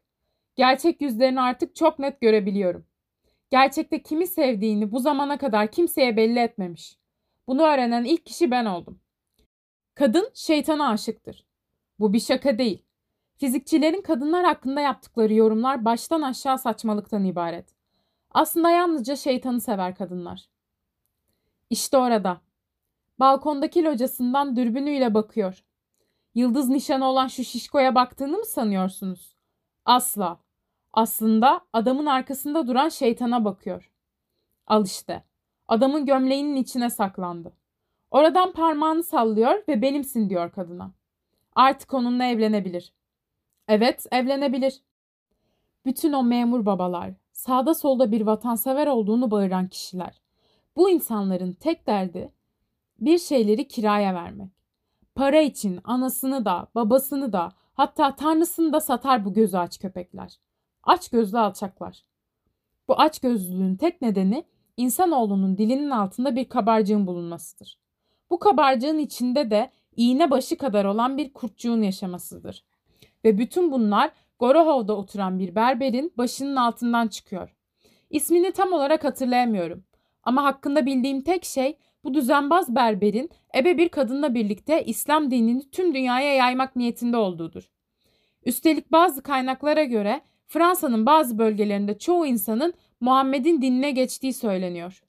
[0.57, 2.85] Gerçek yüzlerini artık çok net görebiliyorum.
[3.51, 6.99] Gerçekte kimi sevdiğini bu zamana kadar kimseye belli etmemiş.
[7.47, 9.01] Bunu öğrenen ilk kişi ben oldum.
[9.95, 11.47] Kadın şeytana aşıktır.
[11.99, 12.85] Bu bir şaka değil.
[13.37, 17.75] Fizikçilerin kadınlar hakkında yaptıkları yorumlar baştan aşağı saçmalıktan ibaret.
[18.31, 20.49] Aslında yalnızca şeytanı sever kadınlar.
[21.71, 22.41] İşte orada.
[23.19, 25.65] Balkondaki locasından dürbünüyle bakıyor.
[26.35, 29.37] Yıldız nişanı olan şu şişkoya baktığını mı sanıyorsunuz?
[29.85, 30.41] Asla.
[30.93, 33.91] Aslında adamın arkasında duran şeytana bakıyor.
[34.67, 35.25] Al işte.
[35.69, 37.53] Adamın gömleğinin içine saklandı.
[38.11, 40.91] Oradan parmağını sallıyor ve benimsin diyor kadına.
[41.55, 42.93] Artık onunla evlenebilir.
[43.69, 44.81] Evet, evlenebilir.
[45.87, 50.21] Bütün o memur babalar, sağda solda bir vatansever olduğunu bağıran kişiler.
[50.77, 52.33] Bu insanların tek derdi
[53.01, 54.51] bir şeyleri kiraya vermek.
[55.15, 60.41] Para için anasını da, babasını da, hatta tanrısını da satar bu gözü aç köpekler.
[60.83, 62.05] Aç gözlü alçaklar.
[62.89, 64.45] Bu aç gözlülüğün tek nedeni
[64.77, 67.79] insanoğlunun dilinin altında bir kabarcığın bulunmasıdır.
[68.31, 72.65] Bu kabarcığın içinde de iğne başı kadar olan bir kurtçuğun yaşamasıdır.
[73.25, 77.57] Ve bütün bunlar Gorohov'da oturan bir berberin başının altından çıkıyor.
[78.11, 79.85] İsmini tam olarak hatırlayamıyorum.
[80.23, 85.95] Ama hakkında bildiğim tek şey bu düzenbaz berberin ebe bir kadınla birlikte İslam dinini tüm
[85.95, 87.71] dünyaya yaymak niyetinde olduğudur.
[88.45, 90.21] Üstelik bazı kaynaklara göre
[90.51, 95.05] Fransa'nın bazı bölgelerinde çoğu insanın Muhammed'in dinine geçtiği söyleniyor.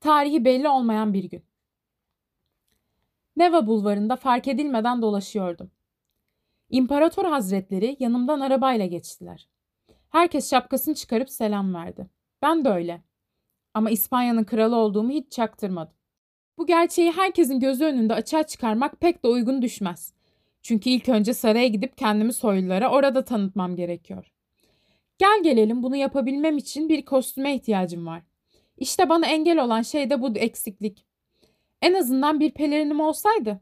[0.00, 1.44] Tarihi belli olmayan bir gün.
[3.36, 5.70] Neva bulvarında fark edilmeden dolaşıyordum.
[6.70, 9.48] İmparator hazretleri yanımdan arabayla geçtiler.
[10.10, 12.10] Herkes şapkasını çıkarıp selam verdi.
[12.42, 13.02] Ben de öyle.
[13.74, 15.95] Ama İspanya'nın kralı olduğumu hiç çaktırmadım.
[16.58, 20.12] Bu gerçeği herkesin gözü önünde açığa çıkarmak pek de uygun düşmez.
[20.62, 24.32] Çünkü ilk önce saraya gidip kendimi soylulara orada tanıtmam gerekiyor.
[25.18, 28.22] Gel gelelim bunu yapabilmem için bir kostüme ihtiyacım var.
[28.78, 31.06] İşte bana engel olan şey de bu eksiklik.
[31.82, 33.60] En azından bir pelerinim olsaydı.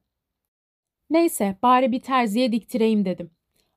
[1.10, 3.30] Neyse bari bir terziye diktireyim dedim.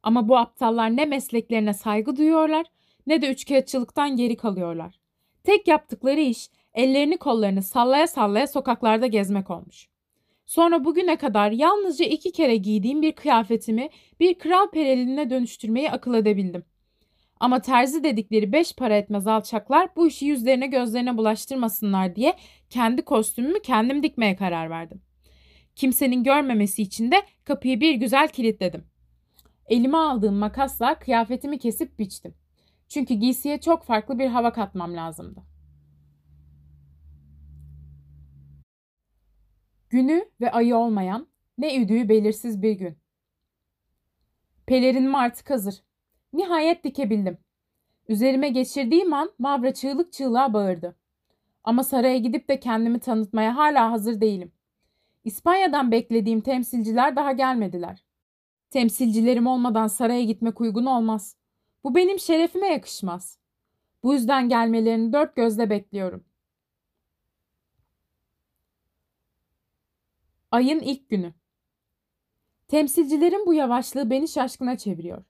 [0.03, 2.65] Ama bu aptallar ne mesleklerine saygı duyuyorlar
[3.07, 4.99] ne de üçkağıtçılıktan geri kalıyorlar.
[5.43, 9.87] Tek yaptıkları iş ellerini kollarını sallaya sallaya sokaklarda gezmek olmuş.
[10.45, 16.63] Sonra bugüne kadar yalnızca iki kere giydiğim bir kıyafetimi bir kral pereline dönüştürmeyi akıl edebildim.
[17.39, 22.33] Ama terzi dedikleri beş para etmez alçaklar bu işi yüzlerine gözlerine bulaştırmasınlar diye
[22.69, 25.01] kendi kostümümü kendim dikmeye karar verdim.
[25.75, 28.83] Kimsenin görmemesi için de kapıyı bir güzel kilitledim.
[29.67, 32.33] Elime aldığım makasla kıyafetimi kesip biçtim.
[32.87, 35.56] Çünkü giysiye çok farklı bir hava katmam lazımdı.
[39.89, 41.27] Günü ve ayı olmayan,
[41.57, 42.97] ne üdüğü belirsiz bir gün.
[44.65, 45.83] Pelerinim artık hazır.
[46.33, 47.37] Nihayet dikebildim.
[48.07, 50.95] Üzerime geçirdiğim an Mavra çığlık çığlığa bağırdı.
[51.63, 54.51] Ama saraya gidip de kendimi tanıtmaya hala hazır değilim.
[55.25, 58.03] İspanya'dan beklediğim temsilciler daha gelmediler.
[58.69, 61.35] Temsilcilerim olmadan saraya gitmek uygun olmaz.
[61.83, 63.39] Bu benim şerefime yakışmaz.
[64.03, 66.23] Bu yüzden gelmelerini dört gözle bekliyorum.
[70.51, 71.33] Ayın ilk günü.
[72.67, 75.23] Temsilcilerin bu yavaşlığı beni şaşkına çeviriyor.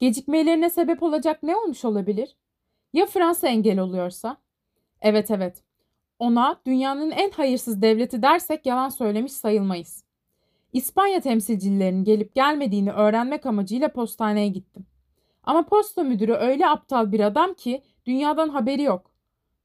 [0.00, 2.36] Gecikmelerine sebep olacak ne olmuş olabilir?
[2.92, 4.36] Ya Fransa engel oluyorsa?
[5.00, 5.62] Evet evet.
[6.18, 10.04] Ona dünyanın en hayırsız devleti dersek yalan söylemiş sayılmayız.
[10.72, 14.86] İspanya temsilcilerinin gelip gelmediğini öğrenmek amacıyla postaneye gittim.
[15.42, 19.10] Ama posta müdürü öyle aptal bir adam ki dünyadan haberi yok.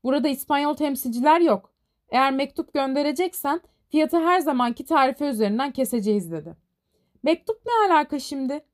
[0.04, 1.74] Burada İspanyol temsilciler yok.
[2.10, 3.62] Eğer mektup göndereceksen
[3.92, 6.56] fiyatı her zamanki tarife üzerinden keseceğiz dedi.
[7.24, 8.66] Mektup ne alaka şimdi?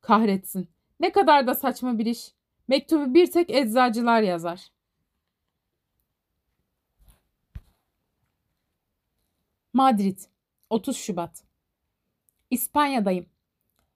[0.00, 0.68] Kahretsin.
[1.00, 2.32] Ne kadar da saçma bir iş.
[2.68, 4.68] Mektubu bir tek eczacılar yazar.
[9.72, 10.18] Madrid,
[10.70, 11.44] 30 Şubat.
[12.50, 13.26] İspanya'dayım.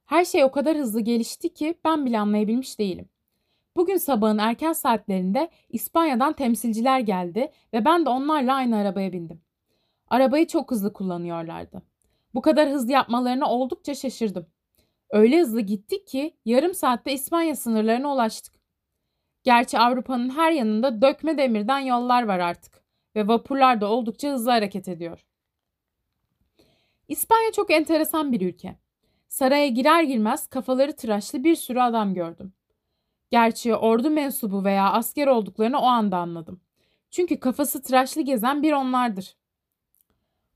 [0.06, 3.08] Her şey o kadar hızlı gelişti ki ben bile anlayabilmiş değilim.
[3.76, 9.42] Bugün sabahın erken saatlerinde İspanya'dan temsilciler geldi ve ben de onlarla aynı arabaya bindim.
[10.10, 11.82] Arabayı çok hızlı kullanıyorlardı.
[12.34, 14.46] Bu kadar hızlı yapmalarına oldukça şaşırdım.
[15.10, 18.54] Öyle hızlı gittik ki yarım saatte İspanya sınırlarına ulaştık.
[19.42, 22.84] Gerçi Avrupa'nın her yanında dökme demirden yollar var artık
[23.16, 25.26] ve vapurlar da oldukça hızlı hareket ediyor.
[27.08, 28.76] İspanya çok enteresan bir ülke.
[29.28, 32.52] Saraya girer girmez kafaları tıraşlı bir sürü adam gördüm.
[33.30, 36.60] Gerçi ordu mensubu veya asker olduklarını o anda anladım.
[37.10, 39.39] Çünkü kafası tıraşlı gezen bir onlardır.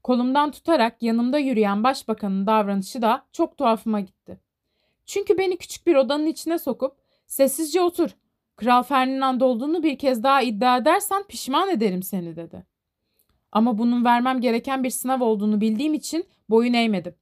[0.05, 4.41] Kolumdan tutarak yanımda yürüyen başbakanın davranışı da çok tuhafıma gitti.
[5.07, 6.97] Çünkü beni küçük bir odanın içine sokup
[7.27, 8.11] sessizce otur.
[8.57, 12.67] Kral Ferdinand olduğunu bir kez daha iddia edersen pişman ederim seni dedi.
[13.53, 17.15] Ama bunun vermem gereken bir sınav olduğunu bildiğim için boyun eğmedim.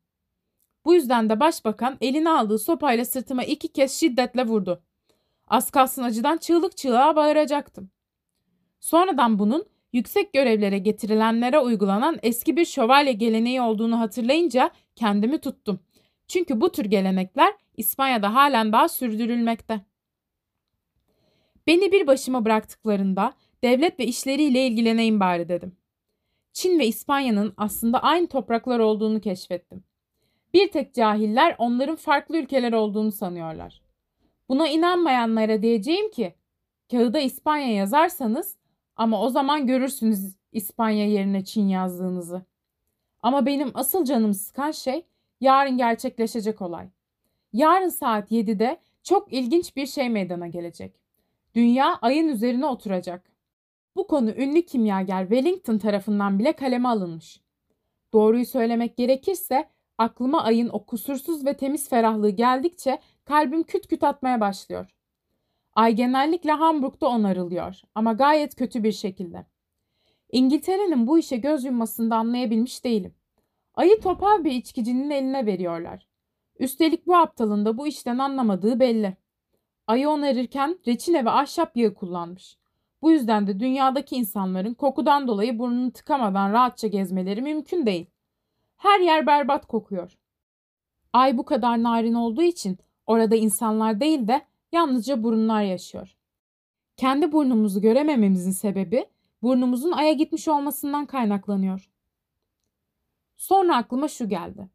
[0.84, 4.82] Bu yüzden de başbakan eline aldığı sopayla sırtıma iki kez şiddetle vurdu.
[5.48, 7.90] Az kalsın acıdan çığlık çığlığa bağıracaktım.
[8.80, 15.80] Sonradan bunun yüksek görevlere getirilenlere uygulanan eski bir şövalye geleneği olduğunu hatırlayınca kendimi tuttum.
[16.28, 19.80] Çünkü bu tür gelenekler İspanya'da halen daha sürdürülmekte.
[21.66, 23.32] Beni bir başıma bıraktıklarında
[23.64, 25.76] devlet ve işleriyle ilgileneyim bari dedim.
[26.52, 29.84] Çin ve İspanya'nın aslında aynı topraklar olduğunu keşfettim.
[30.54, 33.82] Bir tek cahiller onların farklı ülkeler olduğunu sanıyorlar.
[34.48, 36.34] Buna inanmayanlara diyeceğim ki,
[36.90, 38.56] kağıda İspanya yazarsanız
[38.96, 42.42] ama o zaman görürsünüz İspanya yerine Çin yazdığınızı.
[43.22, 45.06] Ama benim asıl canımı sıkan şey
[45.40, 46.88] yarın gerçekleşecek olay.
[47.52, 50.94] Yarın saat 7'de çok ilginç bir şey meydana gelecek.
[51.54, 53.32] Dünya ayın üzerine oturacak.
[53.96, 57.40] Bu konu ünlü kimyager Wellington tarafından bile kaleme alınmış.
[58.12, 59.68] Doğruyu söylemek gerekirse
[59.98, 64.86] aklıma ayın o kusursuz ve temiz ferahlığı geldikçe kalbim küt küt atmaya başlıyor.
[65.74, 69.46] Ay genellikle Hamburg'da onarılıyor ama gayet kötü bir şekilde.
[70.32, 73.14] İngiltere'nin bu işe göz yummasını anlayabilmiş değilim.
[73.74, 76.08] Ayı topal bir içkicinin eline veriyorlar.
[76.58, 79.16] Üstelik bu aptalın da bu işten anlamadığı belli.
[79.86, 82.58] Ayı onarırken reçine ve ahşap yağı kullanmış.
[83.02, 88.06] Bu yüzden de dünyadaki insanların kokudan dolayı burnunu tıkamadan rahatça gezmeleri mümkün değil.
[88.76, 90.18] Her yer berbat kokuyor.
[91.12, 94.42] Ay bu kadar narin olduğu için orada insanlar değil de
[94.72, 96.16] yalnızca burunlar yaşıyor.
[96.96, 99.06] Kendi burnumuzu göremememizin sebebi
[99.42, 101.90] burnumuzun aya gitmiş olmasından kaynaklanıyor.
[103.36, 104.68] Sonra aklıma şu geldi.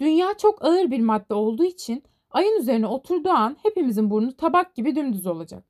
[0.00, 4.96] Dünya çok ağır bir madde olduğu için ayın üzerine oturduğu an hepimizin burnu tabak gibi
[4.96, 5.64] dümdüz olacak.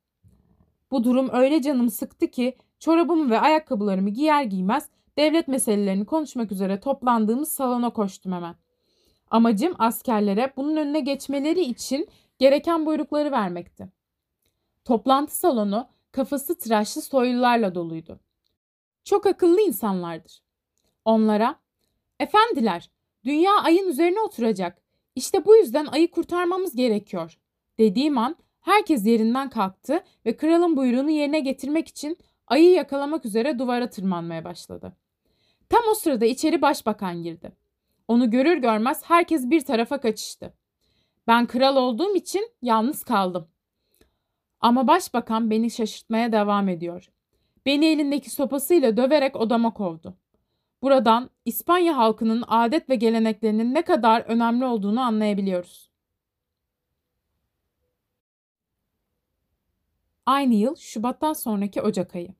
[0.90, 4.88] Bu durum öyle canımı sıktı ki çorabımı ve ayakkabılarımı giyer giymez
[5.18, 8.54] devlet meselelerini konuşmak üzere toplandığımız salona koştum hemen.
[9.30, 12.08] Amacım askerlere bunun önüne geçmeleri için
[12.38, 13.88] gereken buyrukları vermekti.
[14.84, 18.20] Toplantı salonu kafası tıraşlı soylularla doluydu.
[19.04, 20.42] Çok akıllı insanlardır.
[21.04, 21.60] Onlara,
[22.20, 22.90] efendiler,
[23.24, 24.82] dünya ayın üzerine oturacak.
[25.14, 27.38] İşte bu yüzden ayı kurtarmamız gerekiyor.
[27.78, 33.90] Dediğim an herkes yerinden kalktı ve kralın buyruğunu yerine getirmek için ayı yakalamak üzere duvara
[33.90, 34.96] tırmanmaya başladı.
[35.68, 37.52] Tam o sırada içeri başbakan girdi.
[38.08, 40.54] Onu görür görmez herkes bir tarafa kaçıştı.
[41.26, 43.48] Ben kral olduğum için yalnız kaldım.
[44.60, 47.10] Ama başbakan beni şaşırtmaya devam ediyor.
[47.66, 50.16] Beni elindeki sopasıyla döverek odama kovdu.
[50.82, 55.90] Buradan İspanya halkının adet ve geleneklerinin ne kadar önemli olduğunu anlayabiliyoruz.
[60.26, 62.34] Aynı yıl Şubat'tan sonraki Ocak ayı.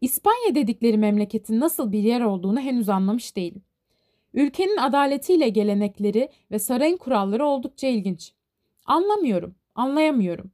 [0.00, 3.62] İspanya dedikleri memleketin nasıl bir yer olduğunu henüz anlamış değilim.
[4.34, 8.32] Ülkenin adaletiyle gelenekleri ve sarayın kuralları oldukça ilginç.
[8.84, 10.50] Anlamıyorum, anlayamıyorum.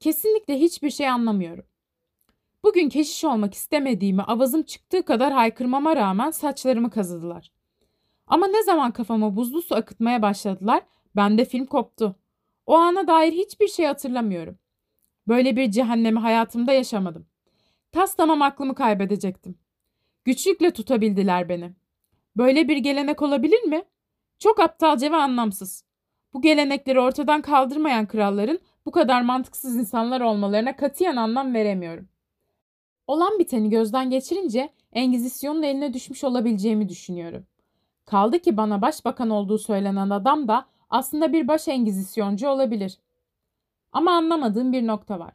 [0.00, 1.64] Kesinlikle hiçbir şey anlamıyorum.
[2.64, 7.52] Bugün keşiş olmak istemediğimi avazım çıktığı kadar haykırmama rağmen saçlarımı kazıdılar.
[8.26, 10.82] Ama ne zaman kafama buzlu su akıtmaya başladılar,
[11.16, 12.16] bende film koptu.
[12.66, 14.58] O ana dair hiçbir şey hatırlamıyorum.
[15.28, 17.26] Böyle bir cehennemi hayatımda yaşamadım.
[17.92, 19.58] Tas tamam aklımı kaybedecektim.
[20.24, 21.72] Güçlükle tutabildiler beni.
[22.36, 23.84] Böyle bir gelenek olabilir mi?
[24.38, 25.84] Çok aptalca ve anlamsız.
[26.32, 32.08] Bu gelenekleri ortadan kaldırmayan kralların bu kadar mantıksız insanlar olmalarına katiyen anlam veremiyorum.
[33.06, 37.46] Olan biteni gözden geçirince Engizisyon'un eline düşmüş olabileceğimi düşünüyorum.
[38.04, 42.98] Kaldı ki bana başbakan olduğu söylenen adam da aslında bir baş engizisyoncu olabilir.
[43.92, 45.34] Ama anlamadığım bir nokta var.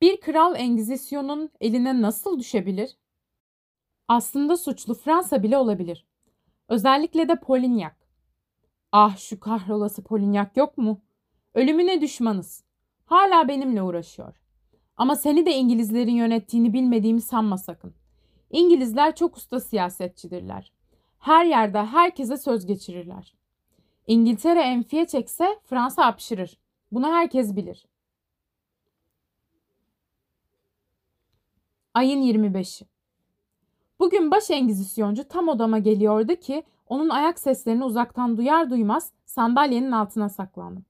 [0.00, 2.96] Bir kral engizisyonun eline nasıl düşebilir?
[4.08, 6.06] Aslında suçlu Fransa bile olabilir.
[6.72, 7.94] Özellikle de Polignac.
[8.92, 11.00] Ah şu kahrolası Polignac yok mu?
[11.54, 12.64] Ölümüne düşmanız.
[13.04, 14.42] Hala benimle uğraşıyor.
[14.96, 17.94] Ama seni de İngilizlerin yönettiğini bilmediğimi sanma sakın.
[18.50, 20.72] İngilizler çok usta siyasetçidirler.
[21.18, 23.34] Her yerde herkese söz geçirirler.
[24.06, 26.58] İngiltere enfiye çekse Fransa apşırır.
[26.92, 27.86] Bunu herkes bilir.
[31.94, 32.91] Ayın 25'i.
[34.02, 40.28] Bugün baş engizisyoncu tam odama geliyordu ki onun ayak seslerini uzaktan duyar duymaz sandalyenin altına
[40.28, 40.84] saklandım.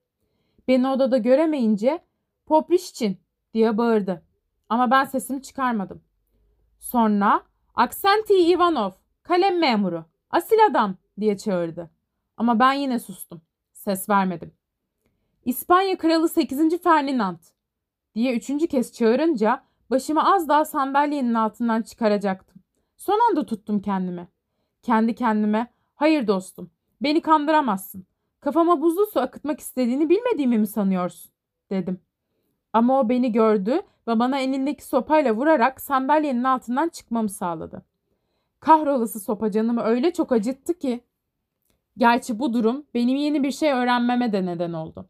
[0.68, 2.04] Beni odada göremeyince
[2.46, 3.18] Poprişçin
[3.54, 4.22] diye bağırdı.
[4.68, 6.02] Ama ben sesimi çıkarmadım.
[6.80, 7.42] Sonra
[7.74, 8.90] Aksenti Ivanov,
[9.22, 11.90] kalem memuru, asil adam diye çağırdı.
[12.36, 13.42] Ama ben yine sustum.
[13.72, 14.52] Ses vermedim.
[15.44, 16.82] İspanya Kralı 8.
[16.82, 17.38] Ferdinand
[18.14, 22.51] diye üçüncü kez çağırınca başımı az daha sandalyenin altından çıkaracaktım.
[23.02, 24.28] Son anda tuttum kendimi.
[24.82, 28.06] Kendi kendime hayır dostum beni kandıramazsın.
[28.40, 31.32] Kafama buzlu su akıtmak istediğini bilmediğimi mi sanıyorsun
[31.70, 32.00] dedim.
[32.72, 37.82] Ama o beni gördü ve bana elindeki sopayla vurarak sandalyenin altından çıkmamı sağladı.
[38.60, 41.04] Kahrolası sopa canımı öyle çok acıttı ki.
[41.96, 45.08] Gerçi bu durum benim yeni bir şey öğrenmeme de neden oldu.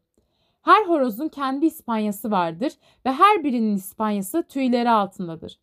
[0.63, 2.73] Her horozun kendi İspanyası vardır
[3.07, 5.61] ve her birinin İspanyası tüyleri altındadır.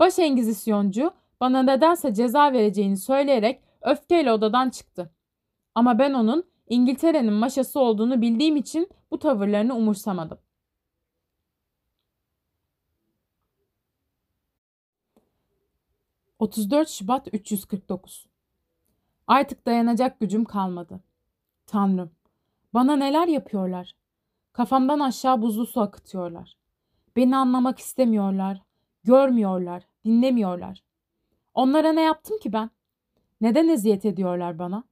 [0.00, 5.10] Baş engizisyoncu bana nedense ceza vereceğini söyleyerek öfkeyle odadan çıktı.
[5.74, 10.38] Ama ben onun İngiltere'nin maşası olduğunu bildiğim için bu tavırlarını umursamadım.
[16.44, 18.26] 34 Şubat 349
[19.26, 21.00] Artık dayanacak gücüm kalmadı.
[21.66, 22.10] Tanrım,
[22.74, 23.94] bana neler yapıyorlar?
[24.52, 26.56] Kafamdan aşağı buzlu su akıtıyorlar.
[27.16, 28.62] Beni anlamak istemiyorlar,
[29.04, 30.83] görmüyorlar, dinlemiyorlar.
[31.54, 32.70] Onlara ne yaptım ki ben?
[33.40, 34.84] Neden eziyet ediyorlar bana?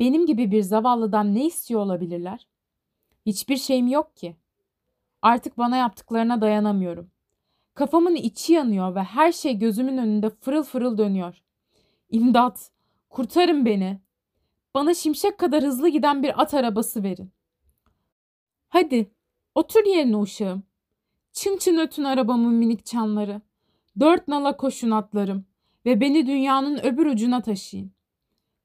[0.00, 2.48] Benim gibi bir zavallıdan ne istiyor olabilirler?
[3.26, 4.36] Hiçbir şeyim yok ki.
[5.22, 7.10] Artık bana yaptıklarına dayanamıyorum.
[7.74, 11.42] Kafamın içi yanıyor ve her şey gözümün önünde fırıl fırıl dönüyor.
[12.10, 12.70] İmdat!
[13.10, 14.00] Kurtarın beni!
[14.74, 17.32] Bana şimşek kadar hızlı giden bir at arabası verin.
[18.68, 19.10] Hadi,
[19.54, 20.62] otur yerine uşağım.
[21.32, 23.42] Çın çın ötün arabamın minik çanları.
[24.00, 25.46] Dört nala koşun atlarım
[25.86, 27.92] ve beni dünyanın öbür ucuna taşıyın.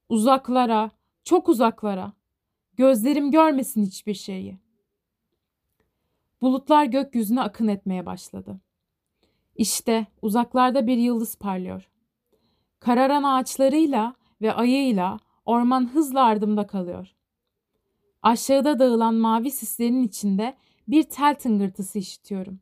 [0.09, 0.91] Uzaklara,
[1.23, 2.13] çok uzaklara.
[2.77, 4.57] Gözlerim görmesin hiçbir şeyi.
[6.41, 8.59] Bulutlar gökyüzüne akın etmeye başladı.
[9.55, 11.89] İşte uzaklarda bir yıldız parlıyor.
[12.79, 17.15] Kararan ağaçlarıyla ve ayıyla orman hızla ardımda kalıyor.
[18.21, 20.57] Aşağıda dağılan mavi sislerin içinde
[20.87, 22.59] bir tel tıngırtısı işitiyorum.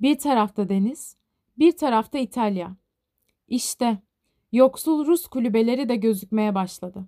[0.00, 1.16] Bir tarafta deniz,
[1.58, 2.76] bir tarafta İtalya.
[3.52, 3.98] İşte
[4.52, 7.04] yoksul Rus kulübeleri de gözükmeye başladı.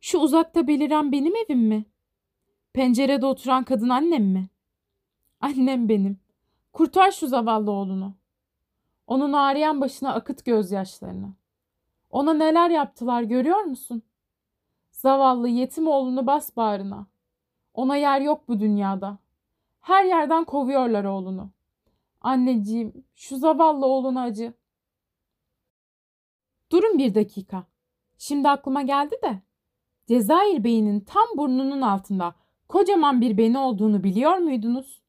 [0.00, 1.84] Şu uzakta beliren benim evim mi?
[2.72, 4.48] Pencerede oturan kadın annem mi?
[5.40, 6.20] Annem benim.
[6.72, 8.14] Kurtar şu zavallı oğlunu.
[9.06, 11.32] Onun ağrıyan başına akıt gözyaşlarını.
[12.10, 14.02] Ona neler yaptılar görüyor musun?
[14.90, 17.06] Zavallı yetim oğlunu bas bağrına.
[17.74, 19.18] Ona yer yok bu dünyada.
[19.80, 21.50] Her yerden kovuyorlar oğlunu.
[22.20, 24.59] Anneciğim, şu zavallı oğluna acı.
[26.72, 27.66] Durun bir dakika.
[28.18, 29.42] Şimdi aklıma geldi de.
[30.06, 32.34] Cezayir Bey'inin tam burnunun altında
[32.68, 34.99] kocaman bir beni olduğunu biliyor muydunuz?